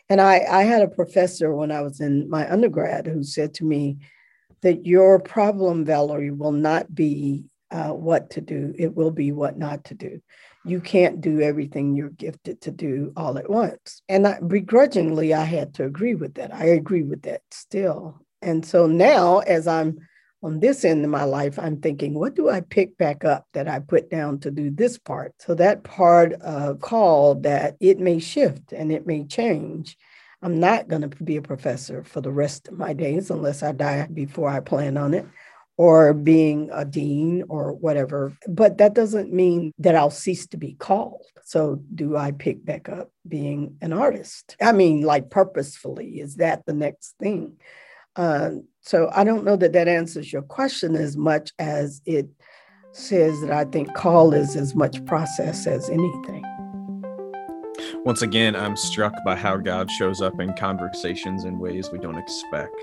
And 0.09 0.19
I, 0.19 0.41
I 0.49 0.63
had 0.63 0.81
a 0.81 0.87
professor 0.87 1.53
when 1.55 1.71
I 1.71 1.81
was 1.81 2.01
in 2.01 2.29
my 2.29 2.51
undergrad 2.51 3.07
who 3.07 3.23
said 3.23 3.53
to 3.55 3.63
me 3.63 3.99
that 4.61 4.85
your 4.85 5.19
problem, 5.19 5.85
Valerie, 5.85 6.31
will 6.31 6.51
not 6.51 6.93
be 6.93 7.45
uh, 7.71 7.89
what 7.89 8.31
to 8.31 8.41
do, 8.41 8.73
it 8.77 8.95
will 8.95 9.11
be 9.11 9.31
what 9.31 9.57
not 9.57 9.85
to 9.85 9.93
do 9.93 10.19
you 10.69 10.79
can't 10.81 11.21
do 11.21 11.41
everything 11.41 11.95
you're 11.95 12.09
gifted 12.09 12.61
to 12.61 12.71
do 12.71 13.11
all 13.15 13.37
at 13.37 13.49
once. 13.49 14.01
And 14.07 14.27
I, 14.27 14.39
begrudgingly, 14.39 15.33
I 15.33 15.43
had 15.43 15.73
to 15.75 15.85
agree 15.85 16.15
with 16.15 16.35
that. 16.35 16.53
I 16.53 16.65
agree 16.65 17.03
with 17.03 17.23
that 17.23 17.41
still. 17.51 18.21
And 18.41 18.65
so 18.65 18.87
now, 18.87 19.39
as 19.39 19.67
I'm 19.67 19.99
on 20.41 20.59
this 20.59 20.85
end 20.85 21.03
of 21.03 21.11
my 21.11 21.25
life, 21.25 21.59
I'm 21.59 21.81
thinking, 21.81 22.13
what 22.13 22.35
do 22.35 22.49
I 22.49 22.61
pick 22.61 22.97
back 22.97 23.25
up 23.25 23.45
that 23.53 23.67
I 23.67 23.79
put 23.79 24.09
down 24.09 24.39
to 24.39 24.51
do 24.51 24.69
this 24.69 24.97
part? 24.97 25.33
So 25.39 25.55
that 25.55 25.83
part 25.83 26.33
of 26.33 26.79
call 26.79 27.35
that 27.41 27.75
it 27.79 27.99
may 27.99 28.19
shift 28.19 28.71
and 28.71 28.91
it 28.91 29.05
may 29.05 29.25
change. 29.25 29.97
I'm 30.41 30.59
not 30.59 30.87
going 30.87 31.01
to 31.01 31.23
be 31.23 31.35
a 31.35 31.41
professor 31.41 32.03
for 32.03 32.21
the 32.21 32.31
rest 32.31 32.69
of 32.69 32.77
my 32.77 32.93
days 32.93 33.29
unless 33.29 33.61
I 33.61 33.73
die 33.73 34.07
before 34.13 34.49
I 34.49 34.61
plan 34.61 34.95
on 34.95 35.13
it 35.13 35.25
or 35.79 36.13
being 36.13 36.69
a 36.73 36.83
dean 36.83 37.41
or 37.47 37.71
whatever. 37.71 38.33
But 38.49 38.79
that 38.79 38.93
doesn't 38.93 39.31
mean 39.31 39.71
that 39.79 39.95
I'll 39.95 40.09
cease 40.09 40.45
to 40.47 40.57
be 40.57 40.73
called. 40.73 41.23
So, 41.45 41.81
do 41.95 42.17
I 42.17 42.31
pick 42.33 42.65
back 42.65 42.89
up 42.89 43.11
being 43.25 43.77
an 43.79 43.93
artist? 43.93 44.57
I 44.61 44.73
mean, 44.73 45.03
like 45.03 45.29
purposefully, 45.29 46.19
is 46.19 46.35
that 46.35 46.65
the 46.65 46.73
next 46.73 47.15
thing? 47.17 47.53
Uh, 48.17 48.55
so, 48.81 49.09
I 49.15 49.23
don't 49.23 49.45
know 49.45 49.55
that 49.55 49.71
that 49.71 49.87
answers 49.87 50.33
your 50.33 50.41
question 50.41 50.97
as 50.97 51.15
much 51.15 51.53
as 51.59 52.01
it 52.05 52.27
says 52.91 53.39
that 53.39 53.51
I 53.51 53.63
think 53.63 53.93
call 53.93 54.33
is 54.33 54.57
as 54.57 54.75
much 54.75 55.03
process 55.05 55.65
as 55.65 55.89
anything. 55.89 56.43
Once 58.05 58.21
again, 58.21 58.55
I'm 58.55 58.77
struck 58.77 59.13
by 59.25 59.35
how 59.35 59.57
God 59.57 59.91
shows 59.91 60.21
up 60.21 60.39
in 60.39 60.53
conversations 60.55 61.43
in 61.43 61.59
ways 61.59 61.91
we 61.91 61.99
don't 61.99 62.17
expect 62.17 62.73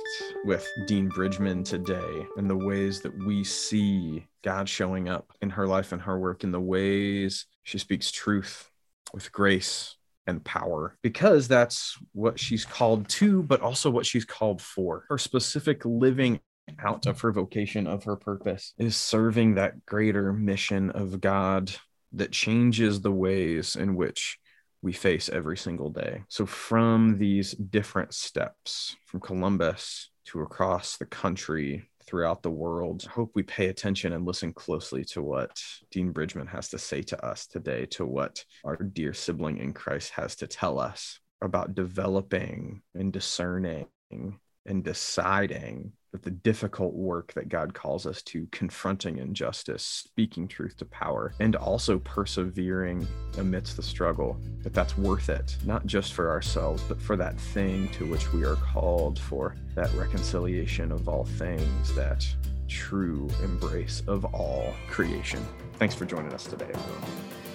with 0.44 0.68
Dean 0.86 1.08
Bridgeman 1.08 1.64
today 1.64 2.26
and 2.36 2.50
the 2.50 2.56
ways 2.56 3.00
that 3.00 3.16
we 3.24 3.42
see 3.42 4.26
God 4.42 4.68
showing 4.68 5.08
up 5.08 5.32
in 5.40 5.48
her 5.48 5.66
life 5.66 5.92
and 5.92 6.02
her 6.02 6.18
work 6.18 6.44
in 6.44 6.52
the 6.52 6.60
ways 6.60 7.46
she 7.62 7.78
speaks 7.78 8.12
truth 8.12 8.70
with 9.14 9.32
grace 9.32 9.96
and 10.26 10.44
power 10.44 10.98
because 11.02 11.48
that's 11.48 11.96
what 12.12 12.38
she's 12.38 12.66
called 12.66 13.08
to, 13.08 13.42
but 13.42 13.62
also 13.62 13.90
what 13.90 14.04
she's 14.04 14.26
called 14.26 14.60
for. 14.60 15.06
Her 15.08 15.18
specific 15.18 15.82
living 15.86 16.40
out 16.78 17.06
of 17.06 17.22
her 17.22 17.32
vocation, 17.32 17.86
of 17.86 18.04
her 18.04 18.16
purpose, 18.16 18.74
is 18.76 18.96
serving 18.96 19.54
that 19.54 19.86
greater 19.86 20.34
mission 20.34 20.90
of 20.90 21.22
God 21.22 21.72
that 22.12 22.32
changes 22.32 23.00
the 23.00 23.12
ways 23.12 23.76
in 23.76 23.96
which 23.96 24.38
we 24.86 24.92
face 24.92 25.28
every 25.28 25.56
single 25.56 25.90
day. 25.90 26.22
So, 26.28 26.46
from 26.46 27.18
these 27.18 27.50
different 27.54 28.14
steps, 28.14 28.94
from 29.04 29.18
Columbus 29.18 30.10
to 30.26 30.42
across 30.42 30.96
the 30.96 31.06
country, 31.06 31.90
throughout 32.06 32.44
the 32.44 32.52
world, 32.52 33.04
I 33.08 33.10
hope 33.10 33.32
we 33.34 33.42
pay 33.42 33.66
attention 33.66 34.12
and 34.12 34.24
listen 34.24 34.52
closely 34.52 35.04
to 35.06 35.22
what 35.22 35.60
Dean 35.90 36.12
Bridgeman 36.12 36.46
has 36.46 36.68
to 36.68 36.78
say 36.78 37.02
to 37.02 37.26
us 37.26 37.48
today, 37.48 37.86
to 37.86 38.06
what 38.06 38.44
our 38.64 38.76
dear 38.76 39.12
sibling 39.12 39.58
in 39.58 39.72
Christ 39.72 40.12
has 40.12 40.36
to 40.36 40.46
tell 40.46 40.78
us 40.78 41.18
about 41.42 41.74
developing 41.74 42.80
and 42.94 43.12
discerning 43.12 43.88
and 44.12 44.84
deciding 44.84 45.94
that 46.16 46.22
the 46.22 46.30
difficult 46.30 46.94
work 46.94 47.34
that 47.34 47.50
God 47.50 47.74
calls 47.74 48.06
us 48.06 48.22
to, 48.22 48.48
confronting 48.50 49.18
injustice, 49.18 49.82
speaking 49.82 50.48
truth 50.48 50.74
to 50.78 50.86
power, 50.86 51.34
and 51.40 51.54
also 51.56 51.98
persevering 51.98 53.06
amidst 53.36 53.76
the 53.76 53.82
struggle, 53.82 54.38
that 54.62 54.72
that's 54.72 54.96
worth 54.96 55.28
it, 55.28 55.58
not 55.66 55.84
just 55.84 56.14
for 56.14 56.30
ourselves, 56.30 56.82
but 56.88 57.00
for 57.00 57.16
that 57.16 57.38
thing 57.38 57.90
to 57.90 58.06
which 58.06 58.32
we 58.32 58.44
are 58.44 58.56
called 58.56 59.18
for 59.18 59.56
that 59.74 59.92
reconciliation 59.92 60.90
of 60.90 61.06
all 61.06 61.24
things, 61.24 61.94
that 61.94 62.26
true 62.66 63.28
embrace 63.44 64.02
of 64.06 64.24
all 64.24 64.72
creation. 64.88 65.44
Thanks 65.74 65.94
for 65.94 66.06
joining 66.06 66.32
us 66.32 66.44
today, 66.44 66.70
everyone. 66.72 67.45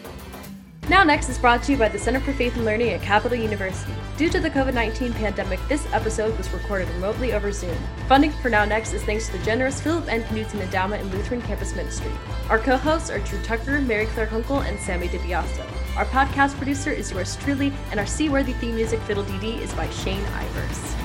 Now 0.91 1.05
Next 1.05 1.29
is 1.29 1.37
brought 1.37 1.63
to 1.63 1.71
you 1.71 1.77
by 1.77 1.87
the 1.87 1.97
Center 1.97 2.19
for 2.19 2.33
Faith 2.33 2.57
and 2.57 2.65
Learning 2.65 2.89
at 2.89 3.01
Capital 3.01 3.37
University. 3.37 3.93
Due 4.17 4.27
to 4.27 4.41
the 4.41 4.49
COVID 4.49 4.73
19 4.73 5.13
pandemic, 5.13 5.57
this 5.69 5.87
episode 5.93 6.37
was 6.37 6.51
recorded 6.51 6.89
remotely 6.89 7.31
over 7.31 7.49
Zoom. 7.53 7.77
Funding 8.09 8.29
for 8.29 8.49
Now 8.49 8.65
Next 8.65 8.91
is 8.91 9.01
thanks 9.03 9.27
to 9.27 9.37
the 9.37 9.45
generous 9.45 9.79
Philip 9.79 10.11
N. 10.11 10.21
Knudsen 10.23 10.59
Endowment 10.59 11.01
and 11.01 11.13
Lutheran 11.13 11.41
Campus 11.43 11.73
Ministry. 11.77 12.11
Our 12.49 12.59
co 12.59 12.75
hosts 12.75 13.09
are 13.09 13.19
Drew 13.19 13.41
Tucker, 13.41 13.79
Mary 13.79 14.05
Claire 14.07 14.27
Kunkel, 14.27 14.59
and 14.59 14.77
Sammy 14.81 15.07
DiBiasto. 15.07 15.65
Our 15.95 16.05
podcast 16.07 16.57
producer 16.57 16.91
is 16.91 17.09
yours 17.09 17.37
truly, 17.37 17.71
and 17.91 17.97
our 17.97 18.05
seaworthy 18.05 18.51
theme 18.51 18.75
music, 18.75 18.99
Fiddle 19.03 19.23
Dee, 19.23 19.63
is 19.63 19.73
by 19.73 19.89
Shane 19.91 20.25
Ivers. 20.25 21.00